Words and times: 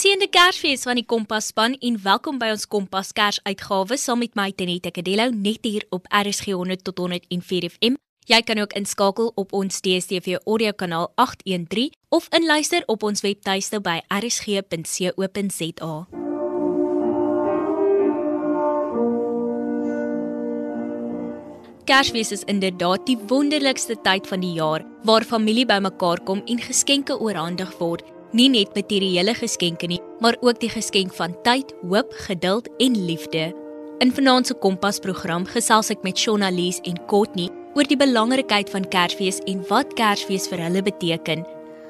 Die 0.00 0.28
Kersfees 0.32 0.86
van 0.88 0.96
die 0.96 1.04
Kompas 1.04 1.50
span 1.50 1.74
en 1.84 1.98
welkom 2.00 2.38
by 2.40 2.46
ons 2.54 2.62
Kompas 2.72 3.10
Kersuitgawe 3.12 3.98
saam 4.00 4.22
met 4.22 4.32
my 4.38 4.46
Tenette 4.56 4.88
Kadello 4.96 5.26
net 5.28 5.66
hier 5.68 5.82
op 5.92 6.06
RSG 6.08 6.54
100 6.56 6.80
tot 6.86 7.02
104 7.02 7.66
FM. 7.68 7.98
Jy 8.24 8.38
kan 8.48 8.62
ook 8.62 8.72
inskakel 8.80 9.28
op 9.36 9.52
ons 9.52 9.82
DStv 9.84 10.38
audio 10.46 10.72
kanaal 10.72 11.10
813 11.20 11.92
of 12.08 12.30
inluister 12.32 12.86
op 12.88 13.04
ons 13.04 13.20
webtuiste 13.20 13.82
by 13.84 13.98
rsg.co.za. 14.08 15.92
Kersfees 21.84 22.32
is 22.32 22.46
inderdaad 22.48 23.04
die 23.04 23.18
wonderlikste 23.28 23.98
tyd 24.00 24.24
van 24.32 24.40
die 24.40 24.54
jaar 24.56 24.86
waar 25.04 25.28
familie 25.28 25.66
bymekaar 25.68 26.24
kom 26.24 26.40
en 26.46 26.64
geskenke 26.64 27.18
oorhandig 27.20 27.76
word 27.82 28.08
nie 28.32 28.48
net 28.48 28.74
materiële 28.74 29.34
geskenke 29.34 29.86
nie, 29.86 30.00
maar 30.20 30.36
ook 30.40 30.60
die 30.60 30.70
geskenk 30.70 31.14
van 31.14 31.34
tyd, 31.42 31.74
hoop, 31.88 32.12
geduld 32.26 32.68
en 32.78 32.98
liefde. 33.06 33.50
In 34.00 34.12
vanaand 34.12 34.46
se 34.46 34.54
Kompas 34.54 34.98
program 34.98 35.44
gesels 35.44 35.90
ek 35.90 36.02
met 36.02 36.18
Shona 36.18 36.50
Lees 36.50 36.80
en 36.88 36.96
Courtney 37.06 37.50
oor 37.74 37.84
die 37.84 37.98
belangrikheid 38.00 38.70
van 38.72 38.86
Kersfees 38.88 39.42
en 39.50 39.60
wat 39.68 39.92
Kersfees 39.98 40.48
vir 40.48 40.62
hulle 40.64 40.82
beteken. 40.82 41.44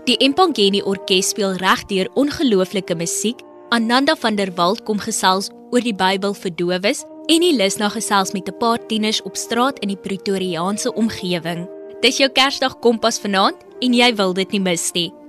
Die 0.09 0.17
Empangeni 0.25 0.81
Orkees 0.83 1.31
speel 1.31 1.55
regdeur 1.61 2.11
ongelooflike 2.19 2.97
musiek. 2.97 3.45
Ananda 3.71 4.17
van 4.19 4.35
der 4.37 4.51
Walt 4.57 4.83
kom 4.89 4.99
gesels 4.99 5.53
oor 5.71 5.85
die 5.85 5.95
Bybel 5.95 6.35
vir 6.35 6.55
dowes 6.59 7.05
en 7.31 7.45
die 7.45 7.55
lus 7.55 7.79
na 7.79 7.89
gesels 7.89 8.33
met 8.35 8.49
'n 8.49 8.59
paar 8.59 8.81
tieners 8.89 9.23
op 9.23 9.37
straat 9.37 9.79
in 9.79 9.89
die 9.89 10.03
Pretoriaanse 10.09 10.93
omgewing. 10.95 11.69
Dis 12.03 12.19
jou 12.19 12.29
Kersdag 12.29 12.79
Kompas 12.81 13.21
vanaand 13.21 13.57
en 13.81 13.95
jy 13.95 14.15
wil 14.17 14.33
dit 14.35 14.51
nie 14.51 14.61
mis 14.61 14.93
nie. 14.93 15.20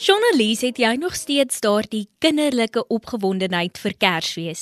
Journalist, 0.00 0.62
het 0.64 0.78
jy 0.80 0.94
nog 0.96 1.12
steeds 1.12 1.58
daardie 1.60 2.06
kinderlike 2.24 2.86
opgewondenheid 2.88 3.76
vir 3.82 3.92
Kersfees? 4.00 4.60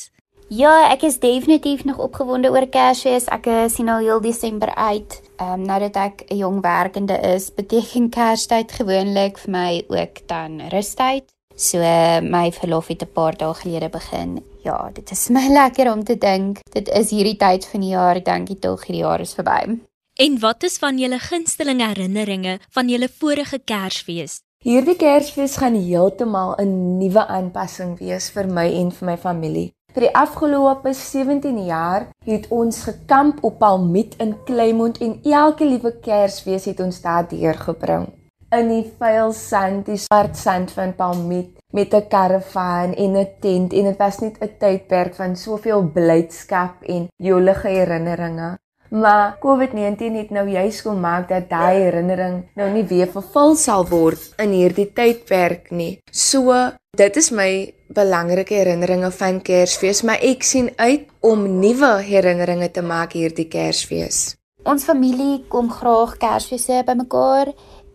Ja, 0.51 0.89
ek 0.91 1.05
is 1.07 1.21
definitief 1.23 1.85
nog 1.87 2.01
opgewonde 2.03 2.51
oor 2.51 2.65
Kersfees. 2.67 3.29
Ek 3.31 3.47
sien 3.71 3.87
al 3.87 4.03
heel 4.03 4.19
Desember 4.25 4.73
uit. 4.75 5.21
Ehm 5.39 5.61
um, 5.61 5.67
nou 5.69 5.79
dat 5.85 5.97
ek 6.03 6.25
'n 6.27 6.41
jong 6.41 6.59
werkende 6.61 7.21
is, 7.37 7.53
beteken 7.61 8.09
Kerstyd 8.11 8.73
gewoonlik 8.73 9.39
vir 9.39 9.51
my 9.51 9.85
ook 9.87 10.27
dan 10.27 10.59
rustyd. 10.75 11.31
So 11.55 11.79
my 12.23 12.51
verlof 12.51 12.89
het 12.89 13.07
'n 13.07 13.13
paar 13.15 13.37
dae 13.37 13.55
gelede 13.55 13.89
begin. 13.89 14.43
Ja, 14.65 14.91
dit 14.93 15.11
is 15.11 15.29
my 15.37 15.47
lekker 15.47 15.93
om 15.93 16.05
te 16.05 16.19
dink. 16.19 16.59
Dit 16.73 16.89
is 16.89 17.11
hierdie 17.11 17.37
tyd 17.37 17.65
van 17.65 17.81
die 17.81 17.95
jaar, 17.95 18.23
dankie 18.23 18.59
tog, 18.59 18.87
hierdie 18.87 19.07
jaar 19.07 19.21
is 19.21 19.35
verby. 19.35 19.79
En 20.19 20.41
wat 20.41 20.63
is 20.63 20.79
van 20.79 20.99
julle 20.99 21.19
gunsteling 21.19 21.81
herinneringe 21.81 22.59
van 22.71 22.89
julle 22.89 23.09
vorige 23.09 23.59
Kersfees? 23.65 24.43
Hierdie 24.67 24.97
Kersfees 24.99 25.53
gaan 25.63 25.77
heeltemal 25.79 26.57
'n 26.59 26.99
nuwe 26.99 27.23
aanpassing 27.31 27.93
wees 28.01 28.25
vir 28.35 28.49
my 28.57 28.67
en 28.81 28.89
vir 28.91 29.07
my 29.07 29.15
familie. 29.17 29.69
Vir 29.95 30.03
die 30.07 30.17
afgelope 30.23 30.95
17 30.95 31.61
jaar 31.67 32.09
het 32.27 32.49
ons 32.51 32.83
gekamp 32.89 33.39
op 33.45 33.61
Palmiet 33.61 34.17
in 34.19 34.35
Kleinmond 34.51 34.99
en 34.99 35.21
elke 35.23 35.65
liewe 35.65 35.93
Kersfees 36.01 36.65
het 36.65 36.81
ons 36.81 37.01
daar 37.01 37.29
deurgebring. 37.29 38.09
In 38.51 38.69
die 38.69 38.93
vuil 38.99 39.33
sand, 39.33 39.87
die 39.87 39.97
swart 39.97 40.37
sand 40.37 40.75
van 40.75 40.95
Palmiet 40.95 41.55
met 41.73 41.95
'n 41.95 42.09
karavaan 42.09 42.95
en 42.95 43.17
'n 43.17 43.29
tent 43.41 43.73
en 43.73 43.85
dit 43.85 43.99
was 43.99 44.19
net 44.19 44.43
'n 44.43 44.57
tydperk 44.59 45.15
van 45.15 45.37
soveel 45.37 45.83
blydskap 45.83 46.83
en 46.83 47.07
jolige 47.17 47.69
herinneringe. 47.69 48.59
Maar 48.89 49.37
COVID-19 49.43 50.17
het 50.17 50.31
nou 50.31 50.49
juis 50.49 50.83
kom 50.83 51.01
maak 51.01 51.29
dat 51.29 51.49
daai 51.51 51.77
herinnering 51.85 52.41
nou 52.57 52.69
nie 52.73 52.85
weer 52.89 53.11
vervul 53.13 53.57
sal 53.57 53.85
word 53.89 54.31
in 54.41 54.55
hierdie 54.57 54.89
tydperk 54.97 55.69
nie. 55.71 55.99
So, 56.11 56.55
dit 56.97 57.17
is 57.21 57.31
my 57.31 57.51
belangrike 57.93 58.57
herinneringe 58.57 59.11
van 59.13 59.43
Kersfees, 59.45 60.03
maar 60.03 60.21
ek 60.25 60.45
sien 60.45 60.71
uit 60.77 61.09
om 61.21 61.45
nuwe 61.61 61.99
herinneringe 62.05 62.71
te 62.73 62.85
maak 62.85 63.17
hierdie 63.17 63.49
Kersfees. 63.49 64.39
Ons 64.69 64.85
familie 64.89 65.45
kom 65.53 65.69
graag 65.73 66.17
Kersfeesse 66.21 66.83
bymekaar 66.89 67.53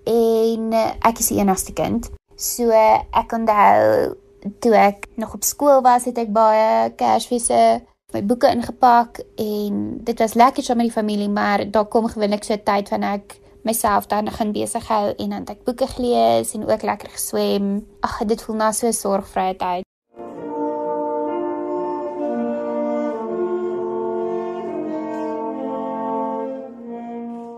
en 0.09 0.74
ek 0.78 1.22
is 1.22 1.32
die 1.34 1.40
enigste 1.42 1.74
kind. 1.74 2.09
So, 2.38 2.70
ek 2.70 3.34
onthou 3.34 4.14
toe 4.62 4.74
ek 4.78 5.08
nog 5.18 5.34
op 5.38 5.46
skool 5.48 5.82
was, 5.86 6.06
het 6.09 6.18
ek 6.22 6.34
baie 6.34 6.94
Kersfeesse 7.00 7.82
my 8.13 8.22
boeke 8.22 8.50
ingepak 8.50 9.24
en 9.41 9.79
dit 10.06 10.19
was 10.22 10.35
lekker 10.38 10.63
saam 10.63 10.78
met 10.78 10.91
die 10.91 10.96
familie, 10.96 11.29
maar 11.29 11.66
daar 11.72 11.85
kom 11.85 12.07
gewoonlik 12.07 12.44
so 12.44 12.53
'n 12.53 12.63
tyd 12.63 12.90
wanneer 12.90 13.13
ek 13.13 13.40
myself 13.63 14.06
dan 14.07 14.25
begin 14.25 14.51
besig 14.51 14.88
hou 14.88 15.13
en 15.18 15.29
dan 15.29 15.46
ek 15.46 15.63
boeke 15.63 15.88
gelees 15.88 16.53
en 16.53 16.69
ook 16.69 16.81
lekker 16.81 17.09
geswem. 17.09 17.85
Ag, 18.02 18.25
dit 18.25 18.41
voel 18.41 18.56
na 18.56 18.72
so 18.72 18.88
'n 18.88 18.94
sorgvrye 18.94 19.56
tyd. 19.56 19.84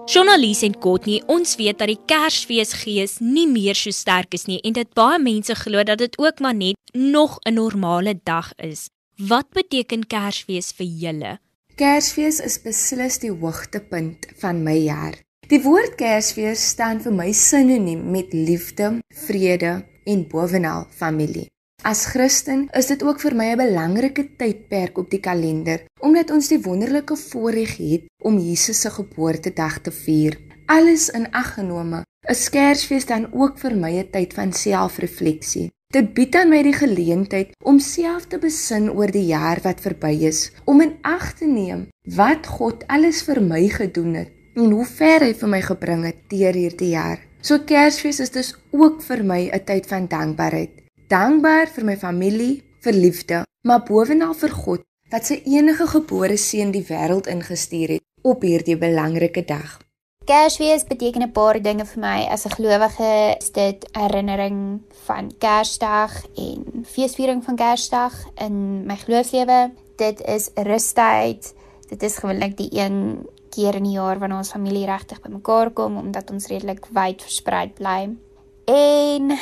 Journalist 0.06 0.64
en 0.64 0.80
Courtney, 0.80 1.24
ons 1.26 1.56
weet 1.56 1.78
dat 1.78 1.88
die 1.88 2.00
Kersfeesgees 2.06 3.20
nie 3.20 3.48
meer 3.48 3.76
so 3.76 3.92
sterk 3.92 4.34
is 4.34 4.46
nie 4.46 4.62
en 4.62 4.74
dit 4.74 4.94
baie 4.94 5.20
mense 5.20 5.56
glo 5.56 5.84
dat 5.84 5.98
dit 5.98 6.20
ook 6.20 6.40
maar 6.40 6.56
net 6.56 6.76
nog 6.94 7.40
'n 7.44 7.54
normale 7.54 8.20
dag 8.24 8.54
is. 8.56 8.95
Wat 9.16 9.48
beteken 9.56 10.02
Kersfees 10.12 10.74
vir 10.76 10.88
julle? 11.00 11.30
Kersfees 11.80 12.42
is 12.44 12.58
beslis 12.60 13.16
die 13.24 13.32
hoogtepunt 13.32 14.26
van 14.42 14.58
my 14.60 14.74
jaar. 14.76 15.16
Die 15.48 15.62
woord 15.64 15.94
Kersfees 15.96 16.60
staan 16.74 17.00
vir 17.00 17.14
my 17.16 17.30
sinoniem 17.32 18.02
met 18.12 18.34
liefde, 18.36 18.90
vrede 19.16 19.86
en 20.04 20.26
bovenal 20.28 20.84
familie. 20.92 21.48
As 21.88 22.04
Christen 22.12 22.66
is 22.76 22.92
dit 22.92 23.04
ook 23.08 23.22
vir 23.24 23.36
my 23.40 23.46
'n 23.54 23.58
belangrike 23.58 24.36
tydperk 24.36 24.98
op 24.98 25.10
die 25.10 25.22
kalender 25.24 25.86
omdat 26.02 26.32
ons 26.32 26.50
die 26.50 26.60
wonderlike 26.60 27.16
voorreg 27.16 27.78
het 27.78 28.12
om 28.20 28.38
Jesus 28.38 28.82
se 28.82 28.90
geboortedag 28.90 29.80
te 29.80 29.92
vier. 29.92 30.38
Alles 30.66 31.10
in 31.10 31.32
ag 31.32 31.54
genome, 31.54 32.04
is 32.28 32.50
Kersfees 32.50 33.06
dan 33.06 33.32
ook 33.32 33.60
vir 33.60 33.76
my 33.76 33.92
'n 33.96 34.12
tyd 34.12 34.34
van 34.34 34.52
selfrefleksie. 34.52 35.72
Dit 35.94 36.14
bied 36.18 36.36
aan 36.36 36.50
my 36.50 36.62
die 36.66 36.74
geleentheid 36.76 37.54
om 37.64 37.78
self 37.80 38.26
te 38.32 38.40
besin 38.42 38.90
oor 38.90 39.12
die 39.14 39.28
jaar 39.30 39.62
wat 39.64 39.84
verby 39.86 40.16
is, 40.28 40.50
om 40.66 40.82
in 40.82 40.96
ag 41.06 41.34
te 41.40 41.46
neem 41.46 41.86
wat 42.18 42.48
God 42.58 42.84
alles 42.92 43.22
vir 43.28 43.42
my 43.42 43.62
gedoen 43.70 44.16
het 44.18 44.32
en 44.56 44.72
hoe 44.72 44.86
ver 44.88 45.24
hy 45.28 45.34
vir 45.36 45.52
my 45.52 45.62
gebring 45.62 46.04
het 46.08 46.20
deur 46.32 46.56
hierdie 46.56 46.94
jaar. 46.96 47.20
So 47.42 47.62
Kersfees 47.70 48.20
is 48.24 48.34
dus 48.34 48.56
ook 48.72 49.02
vir 49.04 49.24
my 49.24 49.50
'n 49.54 49.64
tyd 49.66 49.86
van 49.86 50.08
dankbaarheid. 50.08 50.72
Dankbaar 51.08 51.68
vir 51.68 51.86
my 51.86 51.98
familie, 51.98 52.64
vir 52.82 52.94
liefde, 52.94 53.44
maar 53.68 53.84
bovenal 53.84 54.34
vir 54.34 54.50
God 54.50 54.82
wat 55.12 55.26
sy 55.26 55.42
enige 55.46 55.88
gebore 55.88 56.38
seun 56.38 56.72
die 56.72 56.86
wêreld 56.90 57.28
ingestuur 57.28 57.90
het 57.90 58.04
op 58.22 58.42
hierdie 58.42 58.78
belangrike 58.78 59.46
dag. 59.46 59.85
Kersfees 60.26 60.84
beteken 60.90 61.22
'n 61.22 61.32
paar 61.32 61.62
dinge 61.62 61.86
vir 61.86 62.00
my 62.02 62.26
as 62.34 62.46
'n 62.46 62.56
gelowige. 62.58 63.38
Is 63.40 63.52
dit 63.52 63.90
herinnering 63.92 64.82
van 65.06 65.32
Kersdag 65.38 66.26
en 66.36 66.86
feesviering 66.86 67.44
van 67.44 67.56
Kersdag 67.56 68.14
in 68.36 68.86
my 68.86 68.96
geloofslewe? 68.96 69.72
Dit 69.96 70.22
is 70.22 70.50
rustyd. 70.56 71.54
Dit 71.90 72.04
is 72.04 72.18
gewoonlik 72.18 72.58
die 72.58 72.70
een 72.72 73.28
keer 73.50 73.76
in 73.76 73.84
die 73.84 73.92
jaar 73.92 74.20
wanneer 74.20 74.38
ons 74.38 74.52
familie 74.52 74.86
regtig 74.86 75.22
bymekaar 75.22 75.70
kom 75.70 75.98
omdat 75.98 76.32
ons 76.32 76.48
redelik 76.48 76.86
wyd 76.86 77.22
versprei 77.22 77.70
bly. 77.70 78.10
En 78.66 79.38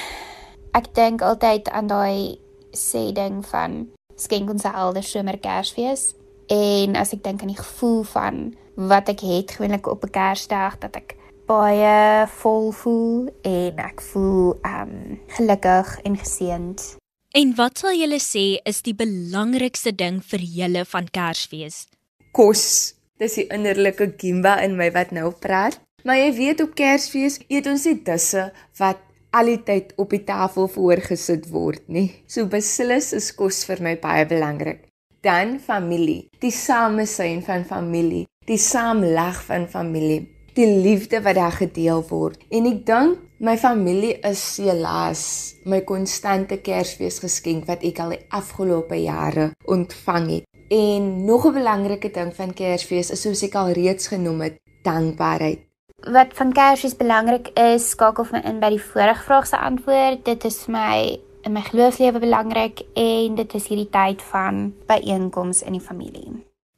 ek 0.71 0.93
dink 0.93 1.21
altyd 1.21 1.69
aan 1.69 1.87
daai 1.87 2.39
sê 2.71 3.11
ding 3.13 3.45
van 3.45 3.87
skenk 4.15 4.49
ons 4.49 4.63
'n 4.63 4.75
helder 4.75 5.03
somer 5.03 5.37
Kersfees. 5.39 6.13
En 6.47 6.95
as 6.95 7.13
ek 7.13 7.23
dink 7.23 7.41
aan 7.41 7.53
die 7.53 7.59
gevoel 7.59 8.03
van 8.03 8.55
wat 8.75 9.09
ek 9.13 9.19
het 9.19 9.51
gewoonlik 9.51 9.87
op 9.87 10.03
'n 10.03 10.11
Kersdag 10.11 10.77
dat 10.79 10.95
ek 10.95 11.15
baie 11.47 12.27
vol 12.39 12.71
voel 12.71 13.29
en 13.41 13.77
ek 13.77 14.01
voel 14.01 14.55
um 14.63 15.19
gelukkig 15.35 15.99
en 16.03 16.17
geseënd. 16.17 16.97
En 17.33 17.55
wat 17.55 17.77
sal 17.81 17.95
julle 17.97 18.19
sê 18.21 18.61
is 18.69 18.81
die 18.85 18.95
belangrikste 18.95 19.91
ding 19.95 20.21
vir 20.23 20.39
julle 20.39 20.85
van 20.85 21.07
Kersfees? 21.09 21.87
Kos. 22.31 22.93
Dis 23.17 23.37
die 23.39 23.47
innerlike 23.53 24.11
Kimba 24.17 24.59
in 24.61 24.77
my 24.77 24.91
wat 24.91 25.11
nou 25.11 25.31
praat. 25.31 25.79
Maar 26.03 26.17
jy 26.17 26.31
weet 26.37 26.61
op 26.61 26.75
Kersfees 26.75 27.39
eet 27.47 27.67
ons 27.67 27.85
nie 27.85 27.99
disse 28.05 28.51
wat 28.79 29.01
al 29.33 29.49
die 29.49 29.61
tyd 29.65 29.93
op 29.97 30.13
die 30.13 30.23
tafel 30.27 30.67
voorgesit 30.69 31.47
word 31.49 31.87
nie. 31.87 32.09
So 32.27 32.45
beslis 32.45 33.13
is 33.17 33.31
kos 33.35 33.63
vir 33.65 33.81
my 33.81 33.95
baie 34.01 34.25
belangrik. 34.29 34.83
Dan 35.23 35.59
familie, 35.63 36.27
die 36.43 36.51
samesyn 36.51 37.41
van 37.41 37.63
familie 37.63 38.25
die 38.49 38.59
saamleg 38.59 39.39
van 39.47 39.67
familie, 39.71 40.23
die 40.53 40.67
liefde 40.67 41.21
wat 41.23 41.37
daar 41.39 41.55
gedeel 41.55 42.03
word. 42.09 42.41
En 42.53 42.67
ek 42.69 42.83
dink 42.87 43.21
my 43.43 43.55
familie 43.59 44.17
is 44.27 44.41
helaas 44.61 45.23
my 45.67 45.81
konstante 45.87 46.59
Kersfees 46.63 47.21
geskenk 47.23 47.67
wat 47.67 47.83
ek 47.87 47.99
al 48.03 48.15
die 48.15 48.23
afgelope 48.35 48.99
jare 48.99 49.51
ontvang 49.67 50.29
het. 50.37 50.47
En 50.69 51.25
nog 51.25 51.45
'n 51.45 51.53
belangrike 51.53 52.11
ding 52.11 52.33
van 52.35 52.53
Kersfees 52.53 53.11
is 53.11 53.21
soos 53.21 53.43
ek 53.43 53.55
al 53.55 53.71
reeds 53.71 54.07
genoem 54.07 54.41
het, 54.41 54.57
dankbaarheid. 54.83 55.59
wat 56.03 56.33
van 56.33 56.51
Kersfees 56.51 56.97
belangrik 56.97 57.47
is, 57.59 57.89
skakel 57.89 58.27
my 58.31 58.41
in 58.43 58.59
by 58.59 58.69
die 58.69 58.81
vorige 58.81 59.23
vraag 59.23 59.47
se 59.47 59.57
antwoord. 59.57 60.25
Dit 60.25 60.43
is 60.43 60.63
vir 60.65 60.71
my 60.73 61.19
in 61.43 61.53
my 61.53 61.61
geloofslewe 61.61 62.19
belangrik 62.23 62.85
en 62.95 63.35
dit 63.35 63.55
is 63.57 63.67
hierdie 63.67 63.89
tyd 63.91 64.21
van 64.31 64.69
byeenkomste 64.87 65.67
in 65.67 65.77
die 65.77 65.83
familie. 65.83 66.31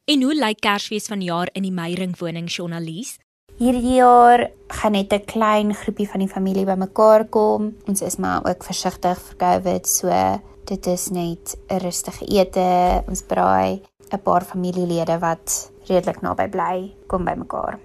En 0.05 0.21
hoe 0.21 0.35
lyk 0.37 0.59
Kersfees 0.61 1.09
vanjaar 1.09 1.49
in 1.53 1.65
die 1.65 1.73
Meyring 1.73 2.17
woning 2.19 2.49
journalies? 2.51 3.15
Hierdie 3.57 3.95
jaar 3.95 4.49
gaan 4.67 4.91
net 4.91 5.13
'n 5.13 5.25
klein 5.25 5.73
groepie 5.73 6.09
van 6.09 6.19
die 6.19 6.27
familie 6.27 6.65
bymekaar 6.65 7.25
kom. 7.29 7.73
Ons 7.87 8.01
is 8.01 8.17
maar 8.17 8.41
ook 8.45 8.63
versigtig 8.63 9.17
vir 9.21 9.35
COVID, 9.35 9.87
so 9.87 10.09
dit 10.65 10.87
is 10.87 11.09
net 11.09 11.57
'n 11.69 11.79
rustige 11.79 12.25
ete. 12.25 13.03
Ons 13.07 13.21
braai 13.21 13.81
'n 14.11 14.21
paar 14.21 14.43
familielede 14.43 15.19
wat 15.19 15.71
redelik 15.87 16.21
naby 16.21 16.47
bly 16.47 16.93
kom 17.07 17.25
bymekaar. 17.25 17.79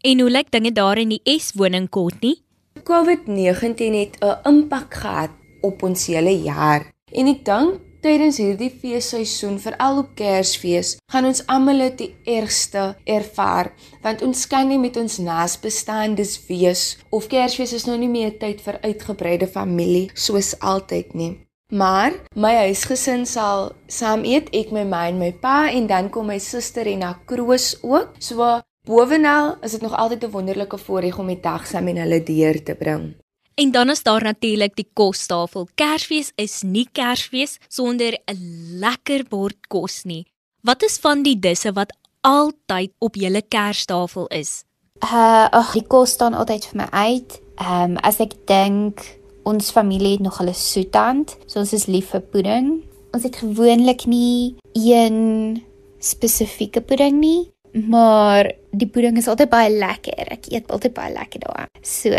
En 0.00 0.20
hoe 0.20 0.30
lyk 0.30 0.50
dinge 0.50 0.72
daar 0.72 0.98
in 0.98 1.08
die 1.08 1.38
S 1.38 1.52
woning 1.54 1.88
kort 1.88 2.20
nie? 2.20 2.42
COVID-19 2.82 3.94
het 3.94 4.16
'n 4.20 4.48
impak 4.48 4.94
gehad 4.94 5.30
op 5.66 5.82
ons 5.82 6.06
hele 6.10 6.32
jaar. 6.46 6.86
En 7.12 7.28
ek 7.30 7.44
dink 7.46 7.82
tydens 8.06 8.38
hierdie 8.38 8.70
feesseisoen, 8.70 9.56
veral 9.58 10.02
op 10.04 10.12
Kersfees, 10.18 10.94
gaan 11.10 11.26
ons 11.26 11.42
almal 11.50 11.82
dit 11.86 12.04
die 12.04 12.36
ergste 12.38 12.92
ervaar, 13.08 13.72
want 14.04 14.22
ons 14.22 14.44
kan 14.50 14.68
nie 14.70 14.78
met 14.78 14.98
ons 15.00 15.18
naasbestaandes 15.22 16.36
wees 16.46 16.84
of 17.10 17.26
Kersfees 17.32 17.74
is 17.76 17.88
nou 17.88 17.96
nie 17.98 18.10
meer 18.12 18.36
tyd 18.38 18.62
vir 18.62 18.78
uitgebreide 18.84 19.50
familie 19.50 20.06
soos 20.14 20.54
altyd 20.60 21.18
nie. 21.18 21.32
Maar 21.74 22.14
my 22.38 22.52
huisgesin 22.68 23.24
sal 23.26 23.72
saam 23.90 24.22
eet, 24.22 24.52
ek 24.54 24.70
my 24.70 24.84
ma 24.86 25.08
en 25.10 25.18
my 25.18 25.32
pa 25.42 25.66
en 25.66 25.88
dan 25.90 26.12
kom 26.14 26.30
my 26.30 26.38
suster 26.38 26.86
en 26.86 27.02
haar 27.02 27.24
kroos 27.26 27.72
ook. 27.82 28.14
So 28.22 28.60
bovenal 28.86 29.56
is 29.66 29.74
dit 29.74 29.82
nog 29.82 29.98
altyd 29.98 30.24
'n 30.24 30.30
wonderlike 30.30 30.78
voorreg 30.78 31.18
om 31.18 31.26
die 31.26 31.40
dag 31.40 31.66
saam 31.66 31.84
met 31.84 31.98
hulle 31.98 32.22
deur 32.22 32.62
te 32.62 32.74
bring. 32.74 33.16
En 33.56 33.70
dan 33.70 33.90
is 33.90 34.02
daar 34.02 34.22
natuurlik 34.22 34.76
die 34.76 34.88
kostafel. 34.92 35.68
Kersfees 35.74 36.32
is 36.34 36.60
nie 36.62 36.88
Kersfees 36.92 37.56
sonder 37.68 38.18
'n 38.24 38.40
lekker 38.78 39.24
bord 39.28 39.56
kos 39.66 40.02
nie. 40.04 40.26
Wat 40.60 40.82
is 40.82 40.98
van 40.98 41.22
die 41.22 41.38
disse 41.38 41.72
wat 41.72 41.96
altyd 42.20 42.92
op 42.98 43.14
julle 43.14 43.42
Kerstafel 43.42 44.26
is? 44.26 44.64
Uh, 45.04 45.48
ag, 45.50 45.72
die 45.72 45.86
kos 45.86 46.10
staan 46.10 46.34
altyd 46.34 46.64
vir 46.64 46.76
my 46.76 46.88
uit. 46.90 47.40
Ehm 47.56 47.90
um, 47.90 47.96
as 47.96 48.20
ek 48.20 48.34
dink 48.46 49.00
ons 49.42 49.70
familie 49.70 50.12
het 50.12 50.20
nog 50.20 50.38
hulle 50.38 50.54
soetand, 50.54 51.36
so 51.46 51.58
ons 51.58 51.72
is 51.72 51.86
lief 51.86 52.10
vir 52.10 52.20
pudding. 52.20 52.84
Ons 53.12 53.22
het 53.22 53.36
gewoonlik 53.36 54.04
nie 54.06 54.56
een 54.74 55.62
spesifieke 55.98 56.80
pudding 56.80 57.20
nie, 57.20 57.52
maar 57.72 58.52
die 58.76 58.88
pudding 58.88 59.16
is 59.20 59.28
altyd 59.28 59.50
baie 59.52 59.72
lekker. 59.72 60.28
Ek 60.36 60.50
eet 60.52 60.70
altyd 60.72 60.94
baie 60.96 61.12
lekker 61.14 61.46
daar. 61.46 61.70
So 61.82 62.12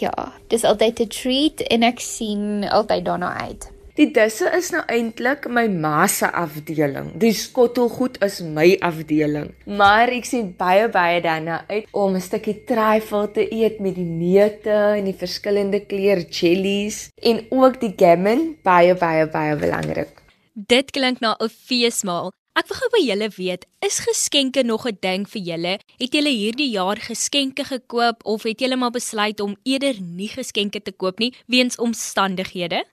ja, 0.00 0.16
dis 0.48 0.64
altyd 0.64 1.00
'n 1.00 1.08
treat 1.08 1.60
en 1.68 1.82
ek 1.82 2.00
sien 2.00 2.64
altyd 2.64 3.04
daarna 3.04 3.32
uit. 3.48 3.70
Die 3.92 4.08
disse 4.08 4.48
is 4.56 4.70
nou 4.72 4.80
eintlik 4.88 5.44
my 5.52 5.66
ma 5.68 6.06
se 6.08 6.24
afdeling. 6.24 7.10
Die 7.20 7.34
skottelgoed 7.36 8.16
is 8.24 8.40
my 8.40 8.78
afdeling. 8.80 9.50
Maar 9.66 10.08
ek 10.08 10.24
sien 10.24 10.54
baie 10.56 10.88
baie 10.88 11.20
daarna 11.20 11.64
uit 11.68 11.84
om 11.92 12.16
'n 12.16 12.20
stukkie 12.20 12.64
trifle 12.64 13.28
te 13.32 13.44
eet 13.52 13.80
met 13.80 13.94
die 13.94 14.08
neute 14.08 14.96
en 14.96 15.04
die 15.04 15.18
verskillende 15.24 15.84
kleur 15.84 16.24
jellies 16.24 17.10
en 17.20 17.44
ook 17.50 17.80
die 17.80 17.92
gammon, 17.96 18.56
baie 18.62 18.94
baie 18.94 19.28
baie 19.28 19.56
belangrik. 19.56 20.22
Dit 20.54 20.90
klink 20.90 21.20
na 21.20 21.36
'n 21.38 21.48
feesmaal. 21.48 22.32
Ek 22.52 22.66
wil 22.68 22.76
gou 22.76 22.88
by 22.92 22.98
julle 23.00 23.26
weet, 23.32 23.62
is 23.80 23.94
geskenke 24.04 24.60
nog 24.62 24.84
'n 24.84 24.98
ding 25.00 25.22
vir 25.24 25.42
julle? 25.42 25.78
Het 25.96 26.12
julle 26.12 26.28
hierdie 26.28 26.68
jaar 26.68 27.00
geskenke 27.00 27.64
gekoop 27.64 28.20
of 28.24 28.42
het 28.42 28.60
julle 28.60 28.76
maar 28.76 28.92
besluit 28.92 29.40
om 29.40 29.56
eerder 29.64 29.96
nie 30.00 30.28
geskenke 30.28 30.82
te 30.82 30.92
koop 30.92 31.18
nie 31.18 31.32
weens 31.46 31.76
omstandighede? 31.76 32.84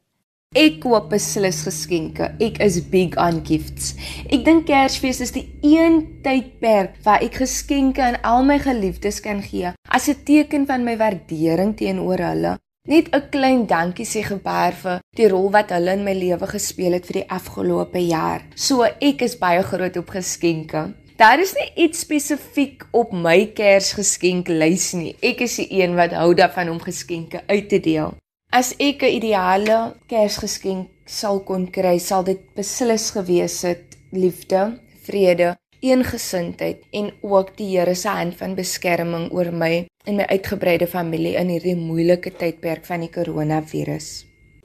Ek 0.55 0.79
koop 0.79 1.09
beslis 1.09 1.63
geskenke. 1.67 2.31
Ek 2.39 2.57
is 2.59 2.79
big 2.89 3.17
on 3.17 3.43
gifts. 3.45 3.95
Ek 4.31 4.45
dink 4.45 4.65
Kersfees 4.65 5.19
is 5.19 5.31
die 5.31 5.51
een 5.61 6.21
tydperk 6.23 6.95
waar 7.03 7.21
ek 7.21 7.35
geskenke 7.43 8.01
aan 8.01 8.21
al 8.23 8.43
my 8.43 8.59
geliefdes 8.59 9.19
kan 9.19 9.43
gee 9.43 9.73
as 9.89 10.07
'n 10.07 10.23
teken 10.23 10.65
van 10.65 10.85
my 10.85 10.95
waardering 10.95 11.75
teenoor 11.75 12.17
hulle. 12.17 12.57
Net 12.89 13.07
'n 13.13 13.29
klein 13.29 13.67
dankie 13.69 14.05
sê 14.05 14.21
gebaar 14.25 14.73
vir 14.83 15.01
die 15.17 15.27
rol 15.29 15.51
wat 15.53 15.69
hulle 15.75 15.91
in 15.93 16.03
my 16.03 16.13
lewe 16.17 16.47
gespeel 16.49 16.95
het 16.97 17.05
vir 17.05 17.19
die 17.19 17.29
afgelope 17.37 18.01
jaar. 18.01 18.41
So 18.55 18.81
ek 19.09 19.21
is 19.21 19.35
baie 19.37 19.61
groot 19.61 19.97
op 20.01 20.09
geskenke. 20.09 20.81
Daar 21.21 21.39
is 21.39 21.53
nie 21.53 21.85
iets 21.85 21.99
spesifiek 21.99 22.87
op 22.91 23.13
my 23.13 23.51
Kersgeskenklys 23.53 24.93
nie. 24.93 25.13
Ek 25.21 25.41
is 25.45 25.59
die 25.61 25.67
een 25.81 25.93
wat 25.99 26.17
hou 26.17 26.33
daarvan 26.33 26.69
om 26.73 26.81
geskenke 26.81 27.43
uit 27.45 27.69
te 27.69 27.79
deel. 27.79 28.17
As 28.51 28.73
ek 28.79 29.03
'n 29.03 29.15
ideale 29.19 29.93
Kersgeskenk 30.07 30.89
sal 31.05 31.43
kon 31.43 31.69
kry, 31.69 31.99
sal 31.99 32.23
dit 32.23 32.41
beslis 32.55 33.11
gewees 33.11 33.61
het 33.61 33.97
liefde, 34.11 34.79
vrede, 35.05 35.55
eengesindheid 35.81 36.81
en 36.91 37.11
ook 37.21 37.57
die 37.57 37.77
Here 37.77 37.95
se 37.95 38.09
hand 38.09 38.35
van 38.37 38.55
beskerming 38.55 39.31
oor 39.31 39.51
my 39.51 39.85
en 40.09 40.17
my 40.17 40.25
uitgebreide 40.33 40.87
familie 40.89 41.35
in 41.37 41.51
hierdie 41.53 41.77
moeilike 41.77 42.33
tydperk 42.39 42.87
van 42.89 43.05
die 43.05 43.11
koronavirus. 43.13 44.09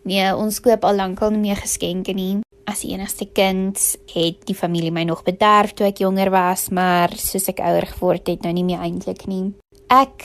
Nee, 0.09 0.25
ons 0.37 0.61
koop 0.65 0.85
al 0.85 0.99
lankal 1.01 1.33
nie 1.35 1.43
meer 1.51 1.61
geskenke 1.61 2.15
nie. 2.17 2.41
As 2.69 2.85
enigste 2.89 3.27
kind 3.37 3.81
het 4.15 4.47
die 4.49 4.57
familie 4.57 4.93
my 4.93 5.05
nog 5.09 5.23
bederf 5.25 5.75
toe 5.77 5.89
ek 5.91 6.01
jonger 6.05 6.33
was, 6.33 6.71
maar 6.73 7.13
soos 7.21 7.51
ek 7.53 7.61
ouer 7.61 7.87
geword 7.93 8.33
het, 8.33 8.45
nou 8.45 8.53
nie 8.57 8.65
meer 8.65 8.85
eintlik 8.85 9.27
nie. 9.29 9.53
Ek 9.93 10.25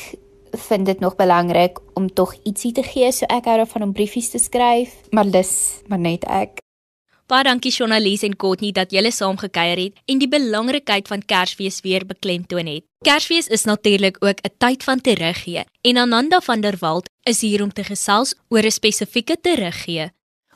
vind 0.56 0.88
dit 0.88 1.04
nog 1.04 1.20
belangrik 1.20 1.80
om 2.00 2.08
tog 2.10 2.34
ietsie 2.48 2.72
te 2.74 2.84
gee, 2.84 3.12
so 3.12 3.28
ek 3.30 3.52
hou 3.52 3.60
daarvan 3.60 3.90
om 3.90 3.94
briefies 3.94 4.32
te 4.34 4.40
skryf, 4.42 4.96
maar 5.12 5.30
dis 5.30 5.84
maar 5.92 6.02
net 6.02 6.26
ek. 6.26 6.64
Baie 7.30 7.46
dankie 7.46 7.70
Shonalies 7.70 8.24
en 8.26 8.34
Courtney 8.42 8.72
dat 8.74 8.90
julle 8.90 9.12
saam 9.14 9.38
gekuier 9.38 9.78
het 9.78 10.00
en 10.10 10.18
die 10.18 10.28
belangrikheid 10.28 11.06
van 11.12 11.22
Kersfees 11.22 11.78
weer 11.86 12.02
beklemtoon 12.10 12.66
het. 12.66 12.84
Kersfees 13.06 13.48
is 13.54 13.68
natuurlik 13.70 14.18
ook 14.20 14.42
'n 14.42 14.56
tyd 14.58 14.84
van 14.84 15.02
teruggee 15.02 15.64
en 15.82 15.98
Ananda 15.98 16.40
van 16.40 16.62
der 16.62 16.78
Walt 16.80 17.10
is 17.24 17.42
hier 17.42 17.62
om 17.64 17.74
te 17.74 17.84
gesels 17.84 18.34
oor 18.50 18.64
'n 18.66 18.72
spesifieke 18.72 19.38
teruggee. 19.42 20.10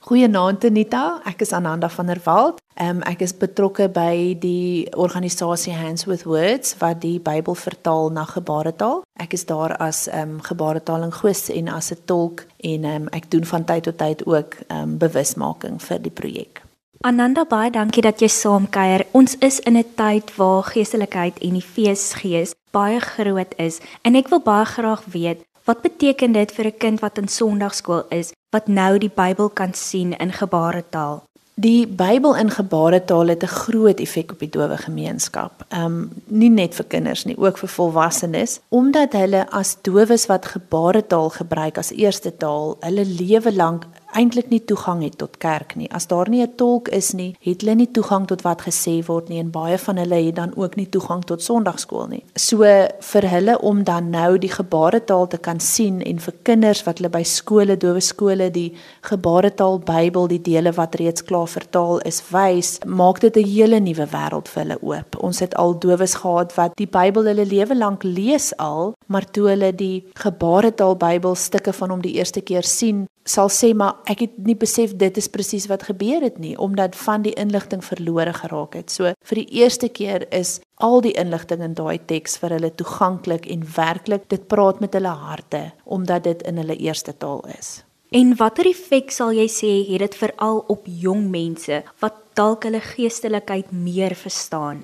Goeienaand 0.04 0.66
Anita, 0.66 1.22
ek 1.24 1.42
is 1.42 1.54
Ananda 1.54 1.90
van 1.90 2.06
der 2.06 2.20
Walt. 2.24 2.60
Um, 2.82 3.02
ek 3.02 3.22
is 3.22 3.38
betrokke 3.38 3.86
by 3.90 4.36
die 4.40 4.88
organisasie 4.96 5.74
Hands 5.74 6.06
with 6.06 6.26
Words 6.26 6.76
wat 6.80 7.02
die 7.02 7.20
Bybel 7.20 7.56
vertaal 7.56 8.10
na 8.10 8.26
gebaretaal. 8.26 9.04
Ek 9.20 9.34
is 9.34 9.46
daar 9.46 9.78
as 9.78 10.10
um, 10.12 10.42
gebaretaallinguis 10.42 11.50
en 11.50 11.68
as 11.68 11.92
'n 11.92 12.02
tolk 12.06 12.46
en 12.58 12.86
um, 12.86 13.08
ek 13.12 13.32
doen 13.32 13.46
van 13.46 13.64
tyd 13.64 13.84
tot 13.84 13.98
tyd 13.98 14.26
ook 14.26 14.58
um, 14.68 14.98
bewusmaking 14.98 15.82
vir 15.82 16.02
die 16.02 16.12
projek. 16.12 16.63
Ananda, 17.04 17.44
baie 17.44 17.68
dankie 17.68 18.00
dat 18.00 18.22
jy 18.24 18.30
saamkuier. 18.32 19.02
Ons 19.12 19.36
is 19.44 19.60
in 19.68 19.76
'n 19.78 19.84
tyd 19.96 20.36
waar 20.40 20.64
geestelikheid 20.64 21.36
en 21.44 21.54
die 21.60 21.68
feesgees 21.74 22.56
baie 22.72 23.00
groot 23.00 23.54
is 23.58 23.82
en 24.04 24.16
ek 24.16 24.30
wil 24.30 24.40
baie 24.40 24.66
graag 24.66 25.04
weet 25.12 25.44
Wat 25.64 25.82
beteken 25.82 26.32
dit 26.32 26.52
vir 26.52 26.66
'n 26.66 26.78
kind 26.78 27.00
wat 27.00 27.18
in 27.18 27.28
sonndagskool 27.28 28.04
is 28.10 28.34
wat 28.52 28.68
nou 28.68 28.98
die 28.98 29.12
Bybel 29.16 29.50
kan 29.50 29.74
sien 29.74 30.14
in 30.14 30.32
gebaretaal? 30.32 31.24
Die 31.56 31.88
Bybel 31.88 32.36
in 32.36 32.50
gebaretaal 32.50 33.28
het 33.28 33.44
'n 33.44 33.48
groot 33.48 34.00
effek 34.00 34.32
op 34.32 34.40
die 34.40 34.50
dowe 34.50 34.78
gemeenskap. 34.78 35.66
Ehm 35.70 35.86
um, 35.86 36.12
nie 36.28 36.50
net 36.50 36.76
vir 36.76 36.86
kinders 36.86 37.26
nie, 37.26 37.38
ook 37.38 37.58
vir 37.58 37.70
volwassenes, 37.70 38.60
omdat 38.70 39.14
hulle 39.14 39.50
as 39.50 39.78
dowes 39.82 40.26
wat 40.26 40.46
gebaretaal 40.46 41.30
gebruik 41.30 41.78
as 41.78 41.92
eerste 41.92 42.38
taal, 42.38 42.78
hulle 42.80 43.06
lewe 43.06 43.54
lank 43.54 43.86
eintlik 44.14 44.50
nie 44.50 44.62
toegang 44.66 45.04
het 45.04 45.18
tot 45.18 45.38
kerk 45.42 45.76
nie. 45.76 45.90
As 45.92 46.08
daar 46.08 46.30
nie 46.30 46.42
'n 46.42 46.56
tolk 46.56 46.88
is 46.88 47.14
nie, 47.14 47.36
het 47.42 47.62
hulle 47.62 47.76
nie 47.76 47.92
toegang 47.92 48.28
tot 48.28 48.42
wat 48.42 48.62
gesê 48.62 49.06
word 49.06 49.30
nie 49.30 49.40
en 49.40 49.52
baie 49.52 49.78
van 49.78 49.98
hulle 49.98 50.26
het 50.26 50.36
dan 50.36 50.54
ook 50.56 50.76
nie 50.76 50.88
toegang 50.88 51.24
tot 51.26 51.42
Sondagskool 51.42 52.08
nie. 52.08 52.24
So 52.36 52.64
vir 53.00 53.30
hulle 53.30 53.62
om 53.62 53.84
dan 53.84 54.10
nou 54.10 54.38
die 54.38 54.50
gebaretaal 54.52 55.28
te 55.28 55.38
kan 55.38 55.60
sien 55.60 56.02
en 56.02 56.20
vir 56.20 56.34
kinders 56.44 56.84
wat 56.84 56.98
hulle 56.98 57.10
by 57.10 57.24
skole, 57.24 57.78
dowe 57.78 58.02
skole 58.02 58.52
die 58.52 58.74
gebaretaal 59.02 59.80
Bybel, 59.80 60.28
die 60.28 60.42
dele 60.42 60.72
wat 60.72 60.96
reeds 60.96 61.24
klaar 61.24 61.48
vertaal 61.48 62.00
is, 62.00 62.22
wys, 62.32 62.80
maak 62.86 63.20
dit 63.20 63.38
'n 63.38 63.46
hele 63.46 63.80
nuwe 63.80 64.08
wêreld 64.08 64.48
vir 64.48 64.64
hulle 64.64 64.78
oop. 64.82 65.24
Ons 65.24 65.40
het 65.40 65.56
al 65.56 65.80
dowes 65.80 66.16
gehad 66.16 66.56
wat 66.56 66.76
die 66.76 66.88
Bybel 66.88 67.24
hulle 67.24 67.46
lewe 67.46 67.76
lank 67.76 68.04
lees 68.04 68.58
al, 68.58 68.94
maar 69.08 69.26
toe 69.32 69.48
hulle 69.48 69.76
die 69.76 70.06
gebaretaal 70.14 70.96
Bybel 70.96 71.36
stukke 71.36 71.74
van 71.74 71.90
hom 71.90 72.02
die 72.02 72.14
eerste 72.14 72.42
keer 72.42 72.64
sien, 72.64 73.08
sal 73.26 73.50
sê 73.50 73.74
maar 73.76 73.96
ek 74.10 74.26
het 74.26 74.36
nie 74.38 74.56
besef 74.60 74.96
dit 75.00 75.18
is 75.18 75.30
presies 75.32 75.68
wat 75.72 75.86
gebeur 75.88 76.24
het 76.26 76.40
nie 76.42 76.56
omdat 76.60 76.96
van 76.96 77.24
die 77.26 77.36
inligting 77.40 77.84
verlore 77.86 78.34
geraak 78.34 78.76
het. 78.76 78.92
So 78.92 79.14
vir 79.14 79.42
die 79.42 79.62
eerste 79.62 79.90
keer 79.90 80.28
is 80.34 80.60
al 80.76 81.02
die 81.06 81.16
inligting 81.20 81.64
in 81.64 81.78
daai 81.78 82.00
teks 82.10 82.38
vir 82.42 82.58
hulle 82.58 82.74
toeganklik 82.76 83.48
en 83.48 83.66
werklik 83.76 84.30
dit 84.34 84.48
praat 84.48 84.82
met 84.84 84.94
hulle 84.94 85.16
harte 85.24 85.72
omdat 85.86 86.28
dit 86.30 86.44
in 86.48 86.62
hulle 86.62 86.78
eerste 86.78 87.16
taal 87.18 87.44
is. 87.58 87.84
En 88.14 88.36
watter 88.38 88.68
effek 88.70 89.12
sal 89.12 89.34
jy 89.34 89.48
sê 89.50 89.72
het 89.88 90.04
dit 90.06 90.16
veral 90.20 90.60
op 90.70 90.86
jong 90.86 91.30
mense 91.34 91.80
wat 92.04 92.20
dalk 92.38 92.68
hulle 92.68 92.82
geestelikheid 92.84 93.72
meer 93.74 94.14
verstaan? 94.18 94.84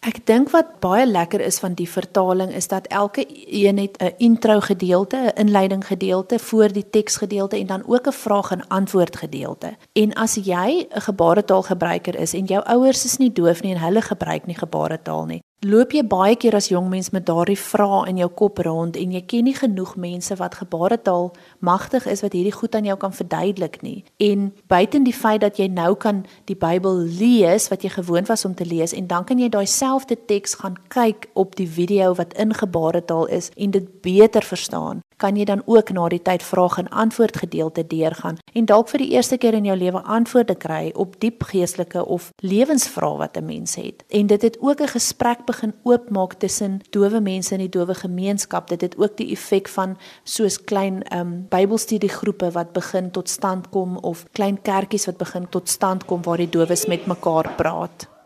Ek 0.00 0.22
dink 0.24 0.48
wat 0.54 0.78
baie 0.80 1.04
lekker 1.04 1.42
is 1.44 1.58
van 1.60 1.74
die 1.76 1.88
vertaling 1.88 2.54
is 2.56 2.70
dat 2.72 2.86
elke 2.88 3.26
een 3.28 3.78
het 3.78 3.98
'n 4.00 4.14
intro 4.16 4.60
gedeelte, 4.60 5.16
'n 5.16 5.40
inleiding 5.40 5.86
gedeelte 5.86 6.38
voor 6.38 6.72
die 6.72 6.90
teks 6.90 7.16
gedeelte 7.16 7.56
en 7.56 7.66
dan 7.66 7.82
ook 7.86 8.06
'n 8.06 8.12
vraag 8.12 8.50
en 8.50 8.68
antwoord 8.68 9.16
gedeelte. 9.16 9.76
En 9.92 10.14
as 10.14 10.34
jy 10.34 10.86
'n 10.88 11.00
gebaretaalgebruiker 11.00 12.14
is 12.14 12.32
en 12.32 12.44
jou 12.44 12.64
ouers 12.64 13.04
is 13.04 13.16
nie 13.16 13.32
doof 13.32 13.62
nie 13.62 13.74
en 13.74 13.80
hulle 13.80 14.02
gebruik 14.02 14.46
nie 14.46 14.56
gebaretaal 14.56 15.24
nie, 15.24 15.42
Loop 15.60 15.92
jy 15.92 16.00
baie 16.08 16.38
keer 16.40 16.54
as 16.56 16.70
jong 16.70 16.86
mens 16.88 17.10
met 17.12 17.26
daardie 17.28 17.58
vrae 17.60 18.06
in 18.08 18.16
jou 18.16 18.30
kop 18.32 18.62
rond 18.64 18.94
en 18.96 19.10
jy 19.12 19.20
ken 19.28 19.44
nie 19.44 19.52
genoeg 19.52 19.90
mense 20.00 20.32
wat 20.40 20.54
gebaretaal 20.56 21.26
magtig 21.60 22.06
is 22.08 22.22
wat 22.24 22.32
hierdie 22.32 22.54
goed 22.56 22.78
aan 22.78 22.88
jou 22.88 22.96
kan 23.02 23.12
verduidelik 23.12 23.76
nie. 23.84 23.98
En 24.16 24.54
buiten 24.72 25.04
die 25.04 25.12
feit 25.12 25.42
dat 25.44 25.60
jy 25.60 25.68
nou 25.68 25.92
kan 26.00 26.22
die 26.48 26.56
Bybel 26.56 27.04
lees 27.04 27.68
wat 27.68 27.84
jy 27.84 27.92
gewoond 27.92 28.32
was 28.32 28.46
om 28.48 28.56
te 28.56 28.64
lees 28.64 28.96
en 28.96 29.12
dan 29.12 29.28
kan 29.28 29.36
jy 29.36 29.50
daai 29.52 29.68
selfde 29.68 30.16
teks 30.16 30.56
gaan 30.62 30.80
kyk 30.88 31.28
op 31.36 31.52
die 31.60 31.68
video 31.68 32.14
wat 32.16 32.32
in 32.40 32.56
gebaretaal 32.56 33.28
is 33.28 33.52
en 33.60 33.76
dit 33.76 33.92
beter 34.00 34.40
verstaan 34.40 35.04
kan 35.20 35.36
jy 35.36 35.44
dan 35.44 35.62
ook 35.66 35.92
na 35.92 36.08
die 36.08 36.22
tyd 36.24 36.42
vrae 36.42 36.82
en 36.82 36.88
antwoord 36.88 37.36
gedeelte 37.42 37.84
deurgaan 37.86 38.38
en 38.52 38.68
dalk 38.68 38.88
vir 38.92 39.04
die 39.04 39.10
eerste 39.16 39.38
keer 39.40 39.56
in 39.58 39.68
jou 39.68 39.76
lewe 39.76 40.02
antwoorde 40.16 40.56
kry 40.64 40.92
op 40.94 41.18
diep 41.22 41.44
geestelike 41.52 42.04
of 42.04 42.30
lewensvrae 42.42 43.18
wat 43.18 43.36
'n 43.36 43.44
mens 43.44 43.74
het. 43.76 44.04
En 44.08 44.26
dit 44.26 44.42
het 44.42 44.56
ook 44.60 44.80
'n 44.80 44.94
gesprek 44.96 45.44
begin 45.46 45.74
oopmaak 45.82 46.32
tussen 46.34 46.80
dowe 46.90 47.20
mense 47.20 47.54
in 47.54 47.60
die 47.60 47.68
dowe 47.68 47.94
gemeenskap. 47.94 48.68
Dit 48.68 48.80
het 48.80 48.98
ook 48.98 49.16
die 49.16 49.30
effek 49.30 49.68
van 49.68 49.96
soos 50.24 50.64
klein 50.64 51.02
ehm 51.02 51.20
um, 51.20 51.46
Bybelstudiegroepe 51.48 52.50
wat 52.50 52.72
begin 52.72 53.10
tot 53.10 53.28
stand 53.28 53.68
kom 53.68 53.96
of 53.96 54.24
klein 54.32 54.62
kerkies 54.62 55.06
wat 55.06 55.16
begin 55.16 55.48
tot 55.48 55.68
stand 55.68 56.04
kom 56.04 56.22
waar 56.22 56.36
die 56.36 56.48
dowes 56.48 56.86
met 56.86 57.06
mekaar 57.06 57.52
praat. 57.56 58.19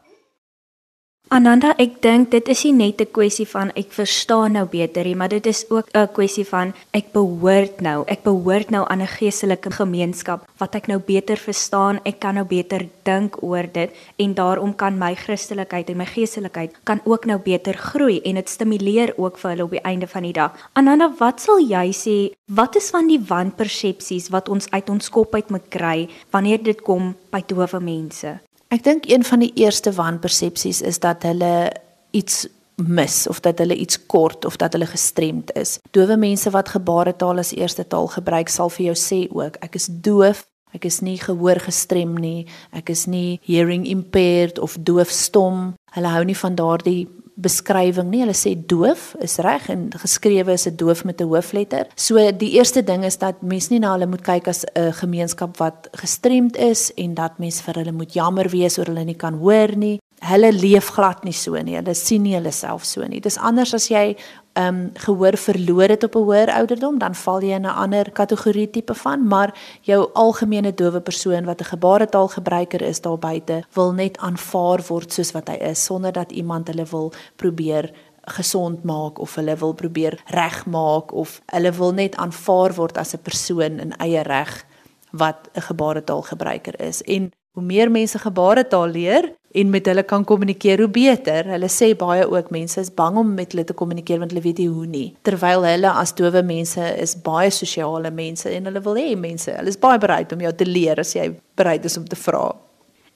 Ananda, 1.35 1.73
ek 1.83 1.97
dink 1.99 2.29
dit 2.31 2.47
is 2.53 2.61
nie 2.62 2.73
net 2.73 3.00
'n 3.03 3.11
kwessie 3.11 3.47
van 3.53 3.73
ek 3.75 3.91
verstaan 3.91 4.53
nou 4.53 4.67
beter 4.71 5.03
nie, 5.05 5.17
maar 5.17 5.29
dit 5.29 5.47
is 5.47 5.64
ook 5.69 5.91
'n 5.93 6.07
kwessie 6.14 6.45
van 6.47 6.73
ek 6.93 7.11
behoort 7.12 7.81
nou. 7.81 8.05
Ek 8.07 8.23
behoort 8.23 8.71
nou 8.71 8.85
aan 8.87 9.03
'n 9.03 9.17
geestelike 9.19 9.71
gemeenskap 9.71 10.47
wat 10.59 10.75
ek 10.76 10.87
nou 10.87 11.00
beter 11.00 11.37
verstaan, 11.37 11.99
ek 12.05 12.21
kan 12.21 12.35
nou 12.35 12.45
beter 12.45 12.87
dink 13.03 13.43
oor 13.43 13.67
dit 13.73 13.91
en 14.17 14.35
daarom 14.35 14.76
kan 14.76 14.97
my 14.97 15.14
Christelikheid 15.14 15.91
en 15.91 15.97
my 15.97 16.07
geestelikheid 16.07 16.71
kan 16.85 17.00
ook 17.05 17.26
nou 17.26 17.38
beter 17.38 17.75
groei 17.75 18.21
en 18.25 18.35
dit 18.35 18.49
stimuleer 18.49 19.14
ook 19.17 19.37
vir 19.38 19.50
hulle 19.50 19.64
op 19.64 19.71
die 19.71 19.85
einde 19.85 20.07
van 20.07 20.23
die 20.23 20.33
dag. 20.33 20.53
Ananda, 20.73 21.12
wat 21.19 21.41
sal 21.41 21.59
jy 21.59 21.91
sê, 21.91 22.33
wat 22.47 22.76
is 22.76 22.91
van 22.91 23.09
die 23.09 23.21
wanpersepsies 23.21 24.29
wat 24.29 24.49
ons 24.49 24.71
uit 24.71 24.88
ons 24.88 25.09
kop 25.11 25.35
uit 25.35 25.50
moet 25.50 25.69
kry 25.69 26.09
wanneer 26.31 26.62
dit 26.62 26.83
kom 26.83 27.17
by 27.31 27.43
dowe 27.47 27.81
mense? 27.81 28.38
Ek 28.68 28.85
dink 28.85 29.09
een 29.11 29.25
van 29.25 29.42
die 29.44 29.52
eerste 29.54 29.92
wanpersepsies 29.92 30.80
is 30.83 30.99
dat 30.99 31.23
hulle 31.23 31.73
iets 32.11 32.47
mis 32.76 33.26
of 33.28 33.40
dat 33.40 33.59
hulle 33.59 33.76
iets 33.76 34.06
kort 34.06 34.44
of 34.44 34.56
dat 34.56 34.73
hulle 34.73 34.87
gestremd 34.87 35.52
is. 35.52 35.78
Dowe 35.90 36.16
mense 36.16 36.50
wat 36.50 36.68
gebaretaal 36.68 37.38
as 37.38 37.54
eerste 37.54 37.87
taal 37.87 38.09
gebruik 38.11 38.49
sal 38.49 38.71
vir 38.71 38.90
jou 38.90 38.97
sê 38.99 39.21
ook 39.30 39.59
ek 39.62 39.78
is 39.78 39.88
doof, 39.88 40.44
ek 40.75 40.88
is 40.90 41.00
nie 41.06 41.18
gehoor 41.23 41.61
gestrem 41.62 42.16
nie, 42.18 42.47
ek 42.75 42.90
is 42.90 43.06
nie 43.06 43.38
hearing 43.47 43.87
impaired 43.87 44.59
of 44.59 44.75
doofstom. 44.80 45.75
Hulle 45.94 46.11
hou 46.16 46.25
nie 46.26 46.38
van 46.38 46.59
daardie 46.59 47.06
beskrywing 47.35 48.11
nie. 48.11 48.23
Hulle 48.23 48.37
sê 48.37 48.55
doof 48.55 49.14
is 49.25 49.38
reg 49.43 49.69
en 49.73 49.88
geskrewe 49.91 50.55
is 50.55 50.67
'n 50.67 50.76
doof 50.76 51.05
met 51.05 51.21
'n 51.21 51.29
hoofletter. 51.29 51.87
So 51.97 52.17
die 52.33 52.53
eerste 52.53 52.83
ding 52.83 53.05
is 53.05 53.19
dat 53.19 53.43
mens 53.43 53.69
nie 53.71 53.79
na 53.79 53.93
hulle 53.93 54.07
moet 54.07 54.23
kyk 54.23 54.49
as 54.49 54.64
'n 54.75 54.93
gemeenskap 54.93 55.57
wat 55.59 55.88
gestremd 55.93 56.57
is 56.57 56.93
en 56.97 57.14
dat 57.14 57.38
mens 57.38 57.61
vir 57.61 57.75
hulle 57.75 57.93
moet 57.93 58.12
jammer 58.12 58.49
wees 58.49 58.79
oor 58.79 58.87
hulle 58.87 59.05
nie 59.05 59.17
kan 59.17 59.35
hoor 59.35 59.76
nie. 59.76 60.00
Hulle 60.21 60.53
leef 60.53 60.88
glad 60.88 61.25
nie 61.25 61.33
so 61.33 61.55
nie. 61.62 61.76
Hulle 61.76 61.95
sien 61.95 62.23
nie 62.23 62.35
hulle 62.35 62.53
self 62.53 62.85
so 62.85 63.05
nie. 63.07 63.21
Dis 63.21 63.38
anders 63.38 63.75
as 63.75 63.88
jy 63.88 64.17
ehm 64.54 64.66
um, 64.66 64.90
gehoor 64.94 65.37
verloor 65.37 65.88
het 65.88 66.04
op 66.04 66.14
'n 66.14 66.18
hoër 66.18 66.50
ouderdom, 66.50 66.99
dan 66.99 67.14
val 67.14 67.40
jy 67.42 67.54
in 67.54 67.66
'n 67.66 67.75
ander 67.84 68.11
kategorie 68.12 68.70
tipe 68.70 68.94
van, 68.94 69.26
maar 69.26 69.54
jou 69.80 70.11
algemene 70.12 70.75
dowe 70.75 71.00
persoon 71.00 71.44
wat 71.44 71.61
'n 71.61 71.64
gebaretaalgebruiker 71.64 72.82
is 72.82 73.00
daar 73.00 73.18
buite, 73.18 73.64
wil 73.73 73.92
net 73.92 74.18
aanvaar 74.18 74.80
word 74.88 75.12
soos 75.12 75.32
wat 75.32 75.49
hy 75.49 75.54
is 75.54 75.84
sonder 75.84 76.12
dat 76.12 76.32
iemand 76.32 76.68
hulle 76.68 76.84
wil 76.84 77.12
probeer 77.37 77.90
gesond 78.25 78.82
maak 78.82 79.18
of 79.18 79.34
hulle 79.34 79.56
wil 79.56 79.73
probeer 79.73 80.23
regmaak 80.26 81.12
of 81.12 81.40
hulle 81.46 81.73
wil 81.73 81.92
net 81.92 82.16
aanvaar 82.16 82.75
word 82.75 82.99
as 82.99 83.14
'n 83.14 83.23
persoon 83.23 83.80
in 83.80 83.96
eie 83.96 84.23
reg 84.23 84.64
wat 85.11 85.49
'n 85.52 85.61
gebaretaalgebruiker 85.61 86.80
is. 86.80 87.02
En 87.02 87.30
hoe 87.52 87.62
meer 87.62 87.90
mense 87.90 88.18
gebaretaal 88.18 88.87
leer, 88.87 89.32
en 89.54 89.70
met 89.70 89.87
hulle 89.87 90.02
kan 90.02 90.25
kommunikeer 90.26 90.82
hoe 90.82 90.90
beter. 90.90 91.46
Hulle 91.54 91.70
sê 91.70 91.92
baie 91.99 92.26
ook 92.26 92.50
mense 92.54 92.80
is 92.80 92.90
bang 92.94 93.16
om 93.20 93.34
met 93.38 93.54
hulle 93.54 93.64
te 93.68 93.76
kommunikeer 93.76 94.18
want 94.23 94.34
hulle 94.34 94.42
weet 94.44 94.62
nie 94.62 94.68
hoe 94.68 94.87
nie. 94.90 95.06
Terwyl 95.26 95.66
hulle 95.68 95.94
as 95.94 96.14
dowe 96.18 96.42
mense 96.42 96.90
is 97.02 97.14
baie 97.23 97.52
sosiale 97.54 98.11
mense 98.11 98.50
en 98.50 98.66
hulle 98.70 98.82
wil 98.84 98.99
hê 98.99 99.14
mense, 99.16 99.50
hulle 99.54 99.70
is 99.70 99.80
baie 99.80 100.00
bereid 100.02 100.34
om 100.34 100.42
jou 100.42 100.52
te 100.52 100.66
leer 100.68 101.00
as 101.00 101.14
jy 101.14 101.30
bereid 101.58 101.87
is 101.87 101.99
om 102.00 102.06
te 102.08 102.18
vra. 102.18 102.49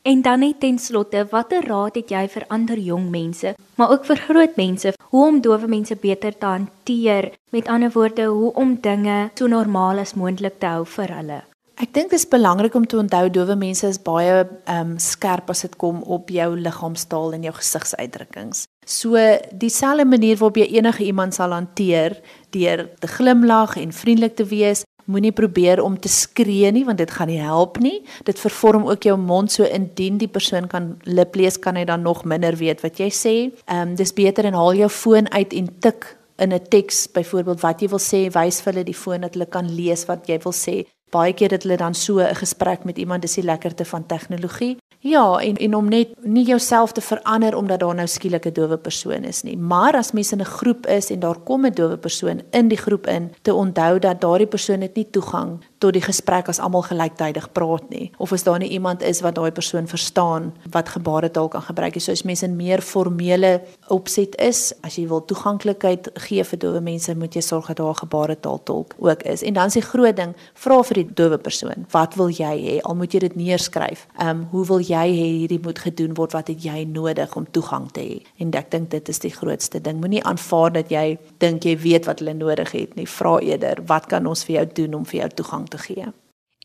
En 0.08 0.22
dan 0.22 0.40
net 0.40 0.60
ten 0.60 0.78
slotte, 0.78 1.26
watter 1.30 1.66
raad 1.66 1.98
het 1.98 2.12
jy 2.14 2.22
vir 2.32 2.46
ander 2.54 2.78
jong 2.78 3.10
mense, 3.10 3.52
maar 3.76 3.90
ook 3.92 4.06
vir 4.08 4.22
groot 4.28 4.56
mense, 4.56 4.94
hoe 5.10 5.26
om 5.26 5.40
dowe 5.44 5.68
mense 5.68 5.96
beter 6.00 6.38
te 6.38 6.46
hanteer? 6.46 7.32
Met 7.50 7.68
ander 7.68 7.92
woorde, 7.92 8.24
hoe 8.24 8.52
om 8.54 8.78
dinge 8.80 9.30
so 9.34 9.50
normaal 9.50 9.98
as 10.06 10.14
moontlik 10.14 10.60
te 10.62 10.70
hou 10.70 10.86
vir 10.86 11.12
hulle? 11.18 11.42
Ek 11.78 11.92
dink 11.94 12.10
dit 12.10 12.18
is 12.18 12.26
belangrik 12.26 12.74
om 12.74 12.86
te 12.90 12.96
onthou 12.98 13.28
dowe 13.30 13.54
mense 13.54 13.86
is 13.86 14.00
baie 14.02 14.40
ehm 14.42 14.78
um, 14.80 14.94
skerp 14.98 15.52
as 15.52 15.62
dit 15.62 15.76
kom 15.78 16.00
op 16.10 16.32
jou 16.34 16.48
liggaamstaal 16.58 17.36
en 17.36 17.44
jou 17.46 17.52
gesigsuitdrukkings. 17.54 18.64
So 18.82 19.14
dieselfde 19.54 20.06
manier 20.08 20.40
waarop 20.40 20.58
jy 20.58 20.66
enige 20.80 21.06
iemand 21.06 21.38
sal 21.38 21.54
hanteer 21.54 22.16
deur 22.50 22.82
te 22.98 23.10
glimlag 23.12 23.76
en 23.78 23.94
vriendelik 23.94 24.34
te 24.34 24.48
wees, 24.50 24.82
moenie 25.06 25.30
probeer 25.32 25.78
om 25.84 25.94
te 25.94 26.10
skree 26.10 26.72
nie 26.74 26.82
want 26.84 26.98
dit 26.98 27.14
gaan 27.14 27.30
nie 27.30 27.38
help 27.38 27.78
nie. 27.78 28.02
Dit 28.26 28.42
vervorm 28.42 28.90
ook 28.90 29.06
jou 29.06 29.14
mond 29.14 29.52
so 29.52 29.62
indien 29.62 30.18
die 30.18 30.32
persoon 30.34 30.66
kan 30.66 30.96
lip 31.06 31.38
lees 31.38 31.62
kan 31.62 31.78
hy 31.78 31.86
dan 31.86 32.02
nog 32.02 32.24
minder 32.24 32.58
weet 32.58 32.82
wat 32.82 32.98
jy 32.98 33.12
sê. 33.14 33.38
Ehm 33.70 33.92
um, 33.92 33.96
dis 34.02 34.16
beter 34.18 34.50
en 34.50 34.58
haal 34.58 34.74
jou 34.82 34.90
foon 34.90 35.30
uit 35.30 35.54
en 35.62 35.74
tik 35.78 36.14
in 36.42 36.52
'n 36.54 36.68
teks 36.70 37.06
byvoorbeeld 37.14 37.62
wat 37.62 37.80
jy 37.82 37.88
wil 37.88 38.02
sê, 38.02 38.26
wys 38.34 38.62
vir 38.62 38.72
hulle 38.72 38.84
die 38.84 39.02
foon 39.06 39.20
dat 39.20 39.34
hulle 39.34 39.46
kan 39.46 39.74
lees 39.74 40.08
wat 40.10 40.26
jy 40.26 40.42
wil 40.42 40.52
sê 40.66 40.82
baie 41.10 41.32
keer 41.32 41.48
dat 41.48 41.62
hulle 41.62 41.76
dan 41.76 41.94
so 41.94 42.18
'n 42.18 42.34
gesprek 42.34 42.84
met 42.84 42.98
iemand 42.98 43.22
dis 43.22 43.34
die 43.34 43.44
lekkerte 43.44 43.84
van 43.84 44.06
tegnologie. 44.06 44.76
Ja, 45.00 45.38
en 45.38 45.56
en 45.56 45.74
om 45.74 45.88
net 45.88 46.08
nie 46.22 46.44
jouself 46.44 46.92
te 46.92 47.00
verander 47.00 47.56
omdat 47.56 47.80
daar 47.80 47.94
nou 47.94 48.06
skielik 48.06 48.46
'n 48.46 48.52
dowe 48.52 48.76
persoon 48.76 49.24
is 49.24 49.42
nie. 49.42 49.56
Maar 49.56 49.94
as 49.94 50.12
mens 50.12 50.32
in 50.32 50.40
'n 50.40 50.44
groep 50.44 50.86
is 50.86 51.10
en 51.10 51.20
daar 51.20 51.38
kom 51.38 51.66
'n 51.66 51.72
dowe 51.72 51.96
persoon 51.96 52.42
in 52.50 52.68
die 52.68 52.78
groep 52.78 53.06
in, 53.06 53.32
te 53.42 53.54
onthou 53.54 53.98
dat 53.98 54.20
daardie 54.20 54.46
persoon 54.46 54.80
het 54.80 54.94
nie 54.94 55.10
toegang 55.10 55.58
tot 55.78 55.94
die 55.94 56.02
gesprek 56.02 56.48
as 56.50 56.58
almal 56.62 56.82
gelyktydig 56.86 57.48
praat 57.54 57.86
nie 57.92 58.08
of 58.18 58.32
as 58.32 58.44
daar 58.46 58.58
nie 58.58 58.70
iemand 58.74 59.02
is 59.06 59.20
wat 59.22 59.36
daai 59.38 59.50
persoon 59.54 59.86
verstaan 59.86 60.50
wat 60.74 60.88
gebaretaal 60.88 61.48
kan 61.48 61.62
gebruik. 61.62 62.00
So 62.00 62.12
as 62.12 62.24
mense 62.26 62.46
in 62.46 62.56
meer 62.56 62.82
formele 62.82 63.60
opset 63.94 64.34
is, 64.42 64.72
as 64.82 64.98
jy 64.98 65.06
wil 65.10 65.22
toeganklikheid 65.24 66.10
gee 66.26 66.44
vir 66.44 66.60
dowe 66.62 66.80
mense, 66.84 67.14
moet 67.14 67.34
jy 67.34 67.42
sorg 67.44 67.70
dat 67.70 67.80
daar 67.80 67.94
gebaretaal 67.98 68.60
tolk 68.64 68.94
ook 68.98 69.22
is. 69.22 69.42
En 69.42 69.54
dan 69.54 69.70
is 69.70 69.78
die 69.78 69.84
groot 69.84 70.16
ding, 70.16 70.34
vra 70.54 70.80
vir 70.90 71.02
die 71.02 71.06
dowe 71.20 71.38
persoon, 71.38 71.86
wat 71.94 72.16
wil 72.18 72.32
jy 72.32 72.54
hê? 72.64 72.76
Al 72.82 72.98
moet 72.98 73.14
jy 73.14 73.22
dit 73.28 73.38
neerskryf. 73.38 74.06
Ehm 74.18 74.28
um, 74.28 74.44
hoe 74.52 74.64
wil 74.66 74.82
jy 74.82 75.06
hê 75.14 75.28
hierdie 75.42 75.60
moet 75.62 75.78
gedoen 75.78 76.14
word? 76.16 76.34
Wat 76.36 76.48
het 76.48 76.64
jy 76.64 76.84
nodig 76.88 77.36
om 77.36 77.46
toegang 77.52 77.88
te 77.92 78.04
hê? 78.04 78.20
En 78.42 78.52
ek 78.58 78.70
dink 78.72 78.90
dit 78.90 79.08
is 79.08 79.20
die 79.22 79.32
grootste 79.34 79.80
ding. 79.82 80.00
Moenie 80.00 80.22
aanvaar 80.24 80.72
dat 80.78 80.92
jy 80.92 81.18
dink 81.42 81.66
jy 81.66 81.76
weet 81.78 82.08
wat 82.08 82.22
hulle 82.22 82.34
nodig 82.34 82.72
het 82.72 82.96
nie. 82.96 83.06
Vra 83.06 83.38
eerder, 83.44 83.82
wat 83.86 84.08
kan 84.10 84.26
ons 84.26 84.44
vir 84.48 84.60
jou 84.60 84.66
doen 84.82 85.00
om 85.00 85.08
vir 85.08 85.22
jou 85.22 85.30
toegang 85.42 85.67
te 85.68 85.78
gee. 85.78 86.06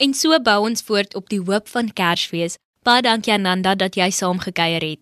En 0.02 0.14
so 0.14 0.40
bou 0.42 0.60
ons 0.70 0.82
voort 0.82 1.16
op 1.16 1.30
die 1.30 1.42
hoop 1.42 1.68
van 1.68 1.94
Kersfees. 1.94 2.58
Baie 2.84 3.02
dankie 3.02 3.34
Ananda 3.34 3.76
dat 3.76 3.96
jy 3.96 4.10
saam 4.12 4.40
gekuier 4.40 4.84
het. 4.84 5.00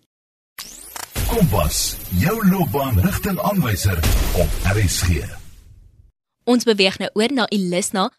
Kompas, 1.26 1.96
jou 2.20 2.36
loopbaanrigtingaanwyser 2.48 3.98
op 4.36 4.66
RSG. 4.76 5.22
Ons 6.44 6.66
beweeg 6.68 6.98
nou 6.98 7.08
oor 7.14 7.32
na 7.32 7.46
Elisna. 7.48 8.10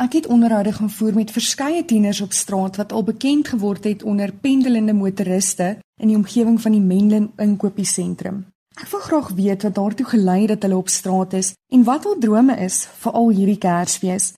Ek 0.00 0.12
het 0.12 0.26
onderhoude 0.26 0.72
gaan 0.72 0.90
voer 0.90 1.14
met 1.14 1.30
verskeie 1.32 1.84
tieners 1.84 2.20
op 2.20 2.32
straat 2.32 2.76
wat 2.76 2.92
al 2.92 3.02
bekend 3.02 3.48
geword 3.48 3.84
het 3.84 4.02
onder 4.02 4.32
pendelende 4.32 4.92
motoriste 4.92 5.78
in 6.00 6.08
die 6.08 6.16
omgewing 6.16 6.60
van 6.60 6.72
die 6.72 6.80
Menlyn 6.80 7.30
inkopiesentrum. 7.36 8.44
Ek 8.76 8.90
wil 8.92 9.00
graag 9.00 9.30
weet 9.38 9.62
wat 9.64 9.74
daartoe 9.74 10.06
gelei 10.06 10.40
het 10.40 10.48
dat 10.48 10.66
hulle 10.66 10.76
op 10.76 10.88
straat 10.92 11.32
is 11.32 11.54
en 11.72 11.84
wat 11.84 12.04
hul 12.04 12.18
drome 12.20 12.56
is 12.60 12.82
vir 13.04 13.12
al 13.12 13.30
hierdie 13.32 13.60
Kersfees. 13.60 14.34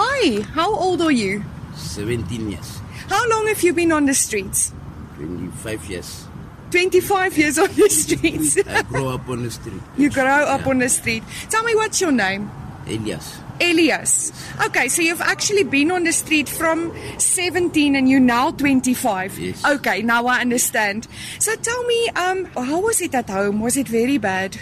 Hi, 0.00 0.42
how 0.54 0.72
old 0.74 1.02
are 1.02 1.10
you? 1.10 1.44
17 1.74 2.50
years. 2.52 2.78
How 3.08 3.28
long 3.28 3.48
have 3.48 3.62
you 3.64 3.72
been 3.72 3.90
on 3.90 4.06
the 4.06 4.14
streets? 4.14 4.72
25 5.16 5.90
years. 5.90 6.24
25 6.70 7.36
years 7.38 7.58
on 7.58 7.66
the 7.74 7.88
streets. 7.88 8.58
I 8.68 8.82
grew 8.82 9.08
up 9.08 9.28
on 9.28 9.42
the 9.42 9.50
street. 9.50 9.82
you 9.96 10.08
grow 10.10 10.24
up 10.24 10.60
Yeah. 10.60 10.68
on 10.70 10.78
the 10.78 10.88
street. 10.88 11.24
Tell 11.50 11.64
me 11.64 11.74
what's 11.74 12.00
your 12.00 12.12
name? 12.12 12.48
Elias. 12.86 13.38
Elias. 13.60 14.32
Okay, 14.66 14.86
so 14.88 15.02
you've 15.02 15.20
actually 15.20 15.64
been 15.64 15.90
on 15.90 16.04
the 16.04 16.12
street 16.12 16.48
from 16.48 16.92
17 17.18 17.96
and 17.96 18.08
you're 18.08 18.20
now 18.20 18.52
25. 18.52 19.36
Yes. 19.38 19.64
Okay, 19.64 20.02
now 20.02 20.26
I 20.26 20.40
understand. 20.42 21.08
So 21.40 21.56
tell 21.56 21.82
me, 21.84 22.08
um, 22.10 22.44
how 22.54 22.80
was 22.80 23.00
it 23.00 23.16
at 23.16 23.28
home? 23.28 23.60
Was 23.60 23.76
it 23.76 23.88
very 23.88 24.18
bad? 24.18 24.60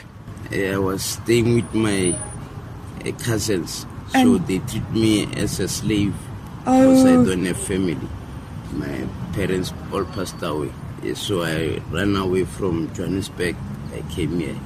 I 0.51 0.79
was 0.79 1.03
staying 1.05 1.57
with 1.57 1.75
my 1.75 2.17
uh, 3.05 3.11
cousins, 3.19 3.85
so 4.13 4.19
And- 4.19 4.47
they 4.47 4.59
treat 4.61 4.91
me 4.93 5.29
as 5.37 5.61
a 5.61 5.69
slave 5.69 6.15
because 6.61 7.05
I 7.05 7.15
Oh. 7.17 7.25
don't 7.25 7.45
have 7.47 7.57
family. 7.57 7.97
My 8.75 9.07
parents 9.33 9.73
all 9.93 10.05
passed 10.05 10.43
away, 10.43 10.71
so 11.15 11.43
I 11.43 11.81
ran 11.91 12.17
away 12.17 12.45
from 12.45 12.91
Johannesburg. 12.95 13.57
I 13.97 14.03
came 14.15 14.39
here. 14.41 14.57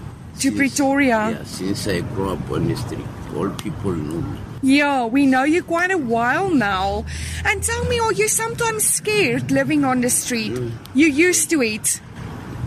To 0.40 0.52
Pretoria? 0.52 1.30
Yeah, 1.36 1.44
since 1.44 1.86
I 1.86 2.00
grew 2.00 2.30
up 2.30 2.50
on 2.50 2.68
the 2.68 2.76
street, 2.76 3.04
all 3.36 3.50
people 3.50 3.92
know 3.92 4.20
me. 4.22 4.38
Yeah, 4.62 5.04
we 5.04 5.26
know 5.26 5.44
you 5.44 5.62
quite 5.62 5.90
a 5.90 5.98
while 5.98 6.48
now. 6.50 7.04
And 7.44 7.62
tell 7.62 7.84
me, 7.84 7.98
are 7.98 8.12
you 8.12 8.26
sometimes 8.28 8.84
scared 8.84 9.50
living 9.50 9.84
on 9.84 10.00
the 10.00 10.08
street? 10.10 10.52
Mm. 10.52 10.70
You 10.94 11.06
used 11.08 11.50
to 11.50 11.62
it. 11.62 12.00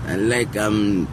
And 0.08 0.30
like 0.30 0.56
I'm 0.56 1.08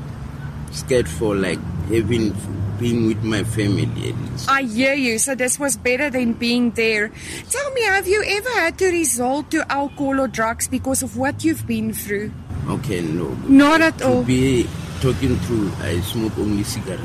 scared 0.72 1.08
for 1.08 1.34
like 1.34 1.60
having 1.88 2.32
being 2.80 3.06
with 3.06 3.22
my 3.22 3.44
family 3.44 3.84
at 3.84 4.16
least. 4.16 4.48
I 4.48 4.62
hear 4.62 4.94
you, 4.94 5.18
so 5.18 5.34
this 5.36 5.58
was 5.60 5.76
better 5.76 6.08
than 6.08 6.32
being 6.32 6.70
there. 6.72 7.12
Tell 7.50 7.70
me, 7.72 7.82
have 7.84 8.08
you 8.08 8.24
ever 8.26 8.48
had 8.56 8.78
to 8.78 8.86
resort 8.90 9.50
to 9.52 9.70
alcohol 9.70 10.18
or 10.20 10.28
drugs 10.28 10.66
because 10.66 11.02
of 11.02 11.16
what 11.16 11.44
you've 11.44 11.66
been 11.66 11.92
through? 11.92 12.32
Okay, 12.68 13.02
no. 13.02 13.28
Not 13.46 13.80
at 13.82 13.98
to 13.98 14.08
all. 14.08 14.22
be 14.24 14.66
talking 15.00 15.36
through, 15.44 15.70
I 15.80 16.00
smoke 16.00 16.36
only 16.38 16.64
cigarette. 16.64 17.00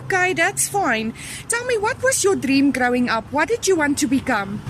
Okay, 0.00 0.32
that's 0.32 0.68
fine. 0.68 1.12
Tell 1.48 1.64
me, 1.66 1.76
what 1.78 2.02
was 2.02 2.24
your 2.24 2.34
dream 2.36 2.72
growing 2.72 3.08
up? 3.08 3.30
What 3.32 3.48
did 3.48 3.68
you 3.68 3.76
want 3.76 3.98
to 3.98 4.06
become? 4.06 4.60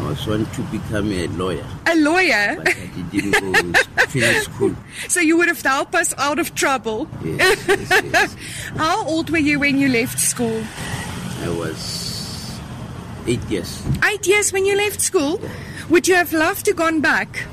I 0.00 0.08
was 0.10 0.26
want 0.26 0.52
to 0.54 0.62
become 0.74 1.12
a 1.12 1.26
lawyer, 1.28 1.66
A 1.86 1.94
lawyer? 1.96 2.62
I 3.00 3.10
didn't 3.10 3.32
go 3.32 3.72
finish 4.08 4.44
school. 4.44 4.74
so 5.08 5.20
you 5.20 5.36
would 5.38 5.48
have 5.48 5.62
helped 5.62 5.94
us 5.94 6.12
out 6.18 6.38
of 6.38 6.54
trouble. 6.54 7.08
Yes, 7.24 7.66
yes, 7.68 7.90
yes. 8.12 8.36
How 8.76 9.06
old 9.06 9.30
were 9.30 9.38
you 9.38 9.58
when 9.60 9.78
you 9.78 9.88
left 9.88 10.18
school? 10.18 10.62
I 11.42 11.48
was 11.48 12.60
eight 13.26 13.42
years. 13.48 13.82
Eight 14.04 14.26
years 14.26 14.52
when 14.52 14.66
you 14.66 14.76
left 14.76 15.00
school? 15.00 15.40
Would 15.88 16.06
you 16.08 16.14
have 16.14 16.32
loved 16.32 16.64
to 16.66 16.72
gone 16.74 17.00
back? 17.00 17.46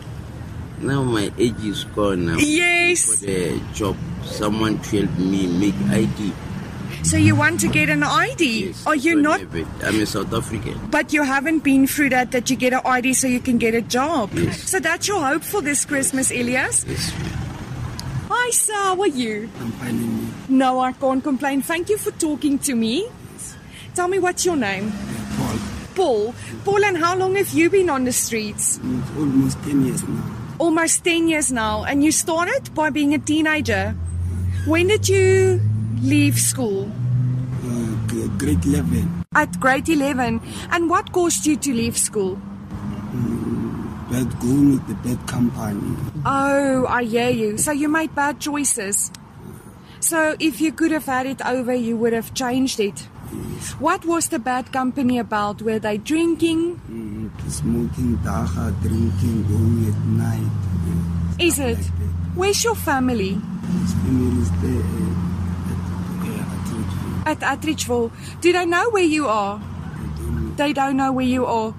Now 0.80 1.04
my 1.04 1.32
age 1.38 1.64
is 1.64 1.84
gone. 1.86 2.30
I'm 2.30 2.38
Yes. 2.40 3.06
for 3.20 3.26
the 3.26 3.60
job. 3.74 3.96
Someone 4.26 4.80
to 4.80 5.02
help 5.06 5.18
me 5.18 5.48
make 5.48 5.76
ID. 5.90 6.34
So 7.04 7.18
you 7.18 7.36
want 7.36 7.60
to 7.62 7.68
get 7.68 7.90
an 7.90 8.04
ID? 8.04 8.68
Yes, 8.68 8.86
Are 8.86 8.96
you 8.96 9.16
but 9.16 9.22
not? 9.22 9.42
I'm 9.84 10.00
a 10.02 10.06
South 10.06 10.34
African. 10.34 10.80
But 10.90 11.14
you 11.14 11.24
haven't 11.24 11.60
been 11.60 11.88
through 11.88 12.10
that, 12.10 12.32
that 12.32 12.50
you 12.50 12.56
get 12.56 12.74
an 12.74 12.82
ID 12.86 13.14
so 13.14 13.28
you 13.28 13.40
can 13.40 13.58
get 13.58 13.74
a 13.76 13.82
job. 13.82 14.32
Yes. 14.34 14.70
So 14.70 14.80
that's 14.80 15.08
your 15.08 15.26
hope 15.26 15.44
for 15.44 15.62
this 15.62 15.86
Christmas, 15.86 16.32
Elias? 16.32 16.86
Yes, 16.88 17.14
Hi, 18.30 18.50
sir. 18.52 18.74
How 18.74 19.00
are 19.02 19.08
you? 19.08 19.50
I'm 19.60 19.72
finding 19.74 20.34
No, 20.50 20.80
I 20.80 20.92
can't 20.92 21.24
complain. 21.24 21.62
Thank 21.62 21.90
you 21.90 21.98
for 21.98 22.12
talking 22.12 22.60
to 22.60 22.76
me. 22.76 23.08
Tell 23.96 24.08
me 24.08 24.20
what's 24.20 24.46
your 24.46 24.56
name? 24.56 24.92
Paul. 25.38 25.58
Paul. 25.96 26.36
Paul, 26.66 26.86
and 26.86 26.98
how 26.98 27.16
long 27.16 27.36
have 27.36 27.50
you 27.50 27.70
been 27.70 27.90
on 27.90 28.04
the 28.04 28.12
streets? 28.12 28.78
Mm, 28.80 29.18
almost 29.18 29.58
10 29.64 29.86
years 29.86 30.04
now. 30.08 30.24
Almost 30.60 31.04
10 31.04 31.28
years 31.30 31.52
now. 31.52 31.84
And 31.84 32.04
you 32.04 32.12
started 32.12 32.74
by 32.76 32.90
being 32.90 33.14
a 33.14 33.18
teenager. 33.20 33.96
When 34.66 34.88
did 34.88 35.08
you 35.10 35.62
leave 36.02 36.40
school? 36.40 36.92
Uh, 37.64 38.28
grade 38.38 38.66
11. 38.66 39.26
At 39.36 39.60
grade 39.60 39.90
11. 39.90 40.42
And 40.72 40.90
what 40.90 41.12
caused 41.12 41.46
you 41.46 41.56
to 41.58 41.74
leave 41.74 41.98
school? 41.98 42.40
But 44.10 44.40
going 44.40 44.72
with 44.72 44.88
the 44.88 44.96
bad 44.96 45.28
company. 45.28 45.96
Oh, 46.26 46.86
I 46.88 47.04
hear 47.04 47.30
you. 47.30 47.58
So 47.58 47.72
you 47.72 47.90
made 47.90 48.16
bad 48.16 48.40
choices. 48.40 49.12
So 50.00 50.36
if 50.40 50.62
you 50.62 50.72
could 50.72 50.92
have 50.92 51.06
had 51.06 51.26
it 51.26 51.46
over, 51.46 51.74
you 51.74 51.98
would 51.98 52.14
have 52.14 52.34
changed 52.34 52.80
it. 52.80 53.00
What 53.80 54.06
was 54.06 54.30
the 54.30 54.40
bad 54.40 54.72
company 54.72 55.20
about? 55.20 55.62
Were 55.62 55.80
they 55.80 55.98
drinking? 55.98 56.80
Mm, 56.90 57.52
smoking, 57.52 58.16
dacha, 58.24 58.74
drinking, 58.82 59.44
going 59.44 59.92
at 59.92 60.00
night. 60.06 60.52
Is 61.40 61.60
it? 61.60 61.78
Like. 61.78 61.88
Where's 62.36 62.64
your 62.64 62.76
family? 62.76 63.34
His 63.34 63.94
family 63.94 64.42
is 64.42 64.52
there 64.62 64.80
uh, 64.80 65.12
at, 65.68 65.82
uh, 66.24 66.54
at 66.54 66.66
Ridgeville. 66.72 67.17
At 67.28 67.42
Atteridgeville. 67.42 68.10
Do 68.40 68.54
they 68.54 68.66
know 68.66 68.90
where 68.90 69.04
you 69.04 69.28
are? 69.28 69.60
I 69.60 70.18
don't 70.18 70.48
know. 70.48 70.56
They 70.56 70.72
don't 70.72 70.96
know 70.96 71.12
where 71.12 71.26
you 71.26 71.46
are. 71.46 71.76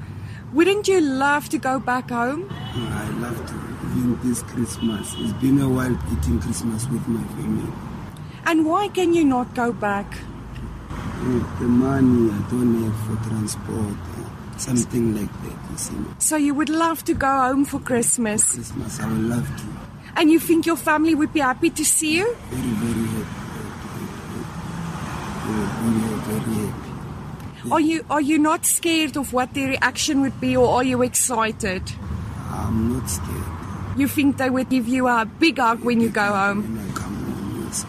Wouldn't 0.52 0.86
you 0.88 1.00
love 1.00 1.48
to 1.48 1.56
go 1.56 1.78
back 1.80 2.10
home? 2.10 2.50
I 2.52 3.08
love 3.16 3.46
to 3.46 3.54
even 3.96 4.18
this 4.22 4.42
Christmas. 4.42 5.14
It's 5.16 5.32
been 5.40 5.58
a 5.60 5.66
while 5.66 5.96
eating 6.12 6.38
Christmas 6.38 6.86
with 6.88 7.08
my 7.08 7.24
family. 7.36 7.72
And 8.44 8.66
why 8.66 8.88
can 8.88 9.14
you 9.14 9.24
not 9.24 9.54
go 9.54 9.72
back? 9.72 10.18
Uh, 10.90 11.58
the 11.60 11.64
money 11.64 12.30
I 12.30 12.50
don't 12.50 12.84
have 12.84 12.96
for 13.06 13.16
transport, 13.30 13.96
uh, 13.96 14.58
something 14.58 15.14
like 15.14 15.32
that, 15.44 15.70
you 15.70 15.78
see. 15.78 15.96
So 16.18 16.36
you 16.36 16.52
would 16.52 16.68
love 16.68 17.04
to 17.04 17.14
go 17.14 17.26
home 17.26 17.64
for 17.64 17.80
Christmas. 17.80 18.52
Christmas, 18.52 19.00
I 19.00 19.08
would 19.08 19.24
love 19.24 19.48
to. 19.48 19.64
And 20.16 20.30
you 20.30 20.38
think 20.38 20.66
your 20.66 20.76
family 20.76 21.14
would 21.14 21.32
be 21.32 21.40
happy 21.40 21.70
to 21.70 21.84
see 21.86 22.18
you? 22.18 22.36
Very, 22.50 22.68
very 22.68 23.06
happy. 23.16 23.38
Very. 26.48 27.72
Are 27.72 27.80
you 27.80 28.04
are 28.08 28.20
you 28.20 28.38
not 28.38 28.64
scared 28.64 29.16
of 29.16 29.32
what 29.32 29.52
their 29.54 29.68
reaction 29.68 30.20
would 30.22 30.40
be 30.40 30.56
or 30.56 30.68
are 30.68 30.84
you 30.84 31.02
excited? 31.02 31.82
I'm 32.50 32.92
not 32.94 33.10
scared 33.10 33.44
You 33.98 34.06
think 34.08 34.36
they 34.38 34.48
would 34.48 34.68
give 34.70 34.86
you 34.88 35.08
a 35.08 35.24
big 35.26 35.58
hug 35.58 35.80
when 35.84 36.00
you 36.00 36.08
go 36.08 36.22
home? 36.24 36.62
when 36.62 36.88
I 36.88 36.92
come 36.94 37.16
home. 37.16 37.64
Yes. 37.66 37.84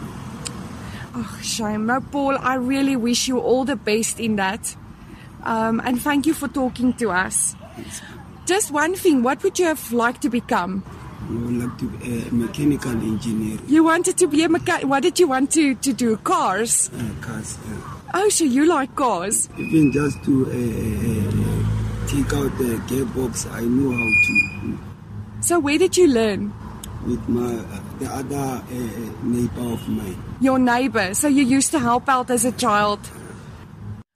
Oh, 1.15 1.39
shame. 1.43 1.85
No, 1.85 2.01
Paul, 2.01 2.37
I 2.39 2.55
really 2.55 2.95
wish 2.95 3.27
you 3.27 3.39
all 3.39 3.63
the 3.63 3.75
best 3.75 4.19
in 4.19 4.35
that. 4.37 4.75
Um, 5.43 5.79
and 5.85 6.01
thank 6.01 6.25
you 6.25 6.33
for 6.33 6.47
talking 6.47 6.93
to 6.93 7.11
us. 7.11 7.55
Just 8.45 8.71
one 8.71 8.95
thing, 8.95 9.21
what 9.23 9.43
would 9.43 9.59
you 9.59 9.65
have 9.65 9.93
liked 9.93 10.21
to 10.23 10.29
become? 10.29 10.83
I 11.29 11.31
would 11.31 11.57
like 11.61 11.77
to 11.77 11.85
be 11.89 12.27
a 12.27 12.31
mechanical 12.33 12.91
engineer. 12.91 13.59
You 13.67 13.83
wanted 13.83 14.17
to 14.17 14.27
be 14.27 14.43
a 14.43 14.49
mechanic. 14.49 14.87
What 14.87 15.03
did 15.03 15.19
you 15.19 15.27
want 15.27 15.51
to, 15.51 15.75
to 15.75 15.93
do? 15.93 16.17
Cars? 16.17 16.89
Uh, 16.89 17.03
cars, 17.21 17.57
uh, 17.69 17.98
Oh, 18.13 18.29
so 18.29 18.43
you 18.43 18.65
like 18.65 18.95
cars? 18.95 19.49
even 19.57 19.91
just 19.91 20.23
to 20.23 20.45
uh, 20.45 20.49
uh, 20.49 22.07
take 22.07 22.33
out 22.33 22.51
the 22.57 22.81
gearbox, 22.89 23.45
I 23.51 23.61
know 23.61 23.91
how 23.91 24.09
to. 24.25 24.77
So 25.41 25.59
where 25.59 25.77
did 25.77 25.95
you 25.95 26.07
learn? 26.07 26.51
With 27.05 27.27
my 27.29 27.55
uh, 27.59 27.79
the 27.99 28.07
other 28.07 28.61
uh, 28.61 29.23
neighbor 29.23 29.73
of 29.73 29.87
mine. 29.87 30.17
Your 30.41 30.59
neighbor. 30.59 31.13
So 31.13 31.27
you 31.27 31.43
used 31.43 31.71
to 31.71 31.79
help 31.79 32.09
out 32.09 32.29
as 32.31 32.45
a 32.45 32.51
child. 32.51 32.99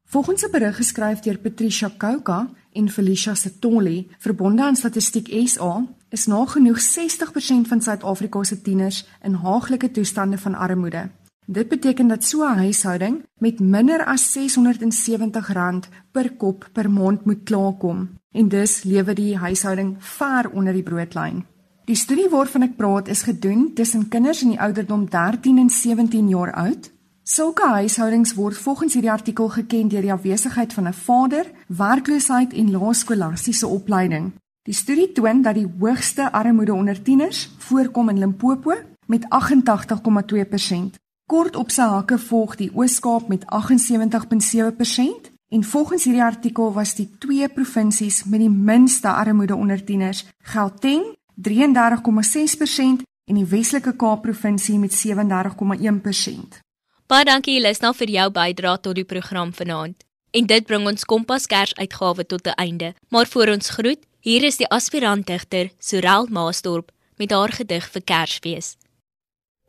Volgens 0.09 0.43
'n 0.43 0.51
berig 0.51 0.75
geskryf 0.75 1.19
deur 1.19 1.37
Patricia 1.37 1.89
Kouka 1.97 2.49
en 2.71 2.89
Felicia 2.89 3.33
Setoli, 3.33 4.07
verbonde 4.19 4.63
aan 4.63 4.75
Statistiek 4.75 5.29
SA, 5.47 5.85
is 6.09 6.25
nagenoeg 6.25 6.79
60% 6.79 7.67
van 7.67 7.81
Suid-Afrika 7.81 8.43
se 8.43 8.61
tieners 8.61 9.05
in 9.21 9.33
haaglike 9.33 9.91
toestande 9.91 10.37
van 10.37 10.55
armoede. 10.55 11.09
Dit 11.45 11.67
beteken 11.67 12.07
dat 12.07 12.23
so 12.23 12.43
'n 12.43 12.57
huishouding 12.57 13.23
met 13.37 13.59
minder 13.59 14.05
as 14.05 14.37
R670 14.37 15.89
per 16.11 16.31
kop 16.31 16.69
per 16.73 16.91
maand 16.91 17.25
moet 17.25 17.43
klaarkom 17.43 18.09
en 18.31 18.47
dus 18.47 18.83
lewe 18.83 19.13
die 19.13 19.37
huishouding 19.37 19.95
ver 19.99 20.49
onder 20.49 20.73
die 20.73 20.83
broodlyn. 20.83 21.45
Die 21.85 21.95
studie 21.95 22.29
waarvan 22.29 22.61
ek 22.61 22.75
praat 22.75 23.07
is 23.07 23.21
gedoen 23.21 23.73
tussen 23.73 24.07
kinders 24.07 24.41
in 24.41 24.49
die 24.49 24.59
ouderdom 24.59 25.09
13 25.09 25.57
en 25.57 25.69
17 25.69 26.29
jaar 26.29 26.53
oud. 26.53 26.91
Sulke 27.23 27.67
huishoudings 27.67 28.33
word 28.33 28.57
volgens 28.57 28.93
hierdie 28.93 29.11
artikel 29.11 29.49
geken 29.49 29.87
deur 29.87 30.01
die 30.01 30.13
afwesigheid 30.13 30.73
van 30.73 30.87
'n 30.87 30.93
vader, 30.93 31.51
werkloosheid 31.67 32.53
en 32.53 32.71
laerskolastiese 32.71 33.67
opleiding. 33.67 34.31
Die 34.63 34.73
studie 34.73 35.11
toon 35.11 35.41
dat 35.41 35.55
die 35.55 35.71
hoogste 35.79 36.31
armoede 36.31 36.73
onder 36.73 37.01
tieners 37.01 37.49
voorkom 37.57 38.09
in 38.09 38.19
Limpopo 38.19 38.73
met 39.07 39.25
88,2%. 39.29 41.02
Kort 41.25 41.55
op 41.55 41.71
sy 41.71 41.85
hakke 41.87 42.17
volg 42.19 42.57
die 42.59 42.69
Oos-Kaap 42.75 43.29
met 43.31 43.45
78,7% 43.47 45.31
en 45.53 45.63
volgens 45.63 46.03
hierdie 46.03 46.23
artikel 46.23 46.73
was 46.73 46.95
die 46.97 47.07
twee 47.19 47.47
provinsies 47.49 48.23
met 48.23 48.41
die 48.43 48.51
minste 48.51 49.07
armoede 49.07 49.55
onder 49.55 49.83
tieners 49.85 50.25
Gauteng 50.53 51.05
33,6% 51.49 53.05
en 53.25 53.39
die 53.39 53.45
Weselike 53.47 53.95
Kaap 53.95 54.21
provinsie 54.21 54.79
met 54.79 54.91
37,1%. 54.91 56.59
Baie 57.07 57.25
dankie 57.25 57.55
Elisna 57.59 57.93
vir 57.93 58.11
jou 58.11 58.29
bydrae 58.33 58.79
tot 58.81 58.95
die 58.99 59.07
program 59.07 59.53
vanaand. 59.53 60.03
En 60.33 60.47
dit 60.49 60.65
bring 60.65 60.87
ons 60.89 61.05
Kompas 61.05 61.45
Kers 61.47 61.75
uitgawe 61.77 62.25
tot 62.25 62.47
'n 62.47 62.57
einde. 62.57 62.93
Maar 63.09 63.27
voor 63.27 63.47
ons 63.47 63.69
groet, 63.69 63.99
hier 64.19 64.43
is 64.43 64.57
die 64.57 64.69
aspirant 64.69 65.27
digter 65.27 65.71
Sorel 65.79 66.27
Maasdorp 66.29 66.91
met 67.17 67.31
haar 67.31 67.51
gedig 67.51 67.89
vir 67.91 68.01
Kersfees. 68.01 68.75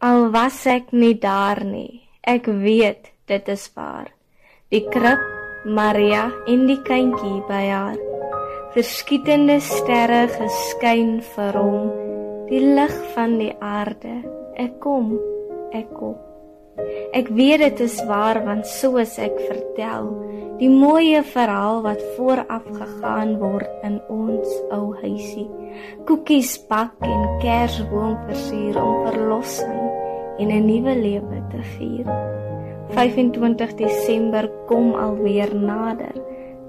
Al 0.02 0.30
was 0.32 0.66
ek 0.66 0.90
nie 0.92 1.14
daar 1.20 1.62
nie, 1.64 2.02
ek 2.22 2.46
weet 2.46 3.12
dit 3.30 3.48
is 3.48 3.70
waar. 3.76 4.10
Die 4.74 4.82
krib 4.90 5.22
Maria 5.64 6.26
en 6.50 6.66
die 6.68 6.80
kindjie 6.84 7.40
by 7.48 7.62
haar. 7.70 8.00
Verskietende 8.74 9.60
sterre 9.62 10.26
geskyn 10.34 11.20
vir 11.36 11.56
hom, 11.60 11.88
die 12.50 12.60
lig 12.74 12.94
van 13.14 13.38
die 13.38 13.54
aarde. 13.62 14.18
Ek 14.58 14.80
kom, 14.82 15.14
ek 15.72 15.88
kom. 15.94 16.18
Ek 17.14 17.28
weet 17.30 17.60
dit 17.62 17.80
is 17.86 17.96
waar 18.08 18.40
want 18.44 18.66
soos 18.66 19.18
ek 19.22 19.36
vertel, 19.46 20.08
die 20.58 20.70
mooie 20.70 21.22
verhaal 21.26 21.82
wat 21.84 22.02
vooraf 22.16 22.66
gegaan 22.66 23.36
word 23.38 23.70
in 23.86 24.00
ons 24.10 24.50
ou 24.74 24.94
huisie. 25.02 25.48
Koekies 26.08 26.56
bak 26.70 26.94
en 27.06 27.26
kersboom 27.42 28.16
versier 28.28 28.78
om 28.82 29.06
verlossing 29.08 29.82
en 30.38 30.50
'n 30.50 30.66
nuwe 30.66 30.94
lewe 30.98 31.38
te 31.50 31.62
vier. 31.76 32.06
25 32.94 33.74
Desember 33.74 34.50
kom 34.66 34.94
alweer 34.94 35.54
nader. 35.54 36.14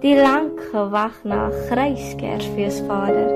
Die 0.02 0.16
lank 0.16 0.60
gewag 0.72 1.24
na 1.24 1.50
grys 1.70 2.16
Kersfeesvader. 2.20 3.32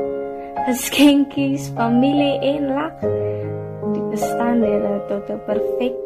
Geskenkies, 0.67 1.71
familie 1.75 2.37
en 2.41 2.67
lag 2.73 3.01
die 3.93 4.05
bestanddele 4.11 5.01
tot 5.09 5.29
'n 5.29 5.41
perfekte 5.45 5.98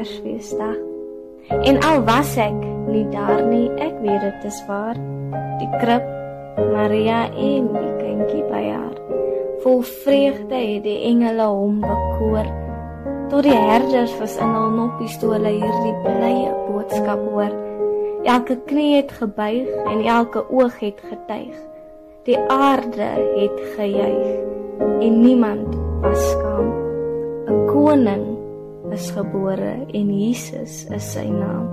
Kersfeesdag. 0.00 0.76
En 1.60 1.76
al 1.84 1.98
was 2.08 2.30
ek 2.40 2.56
nie 2.88 3.04
daar 3.12 3.42
nie, 3.44 3.66
ek 3.84 3.98
weet 4.00 4.22
dit 4.24 4.46
is 4.48 4.60
waar. 4.64 4.96
Die 5.60 5.68
krib, 5.82 6.06
Maria 6.56 7.26
en 7.28 7.66
die 7.74 7.90
kindjie 7.98 8.46
by 8.48 8.62
haar. 8.70 8.94
Vol 9.60 9.82
vreugde 9.84 10.56
het 10.56 10.86
die 10.86 10.96
engele 11.10 11.50
hom 11.52 11.82
bekoor. 11.84 12.48
Tot 13.28 13.44
die 13.44 13.52
herders 13.52 14.16
was 14.22 14.38
in 14.40 14.56
hul 14.56 14.72
noppies 14.78 15.20
toe 15.20 15.34
hulle 15.34 15.52
hierdie 15.58 15.94
blye 16.06 16.48
boodskap 16.70 17.28
hoor. 17.34 17.52
Elke 18.24 18.56
knie 18.72 19.02
het 19.02 19.12
gebuig 19.20 19.68
en 19.84 20.00
elke 20.00 20.46
oog 20.48 20.80
het 20.80 21.04
getuig. 21.12 21.60
Die 22.24 22.40
aarde 22.48 23.12
het 23.36 23.62
gejuig 23.76 24.96
en 25.04 25.20
niemand 25.20 25.76
was 26.00 26.24
skaam. 26.32 26.72
'n 27.52 27.66
koning 27.68 28.29
is 28.92 29.10
gebore 29.10 29.86
en 29.92 30.08
Jesus 30.20 30.84
is 30.90 31.12
sy 31.12 31.24
naam. 31.30 31.70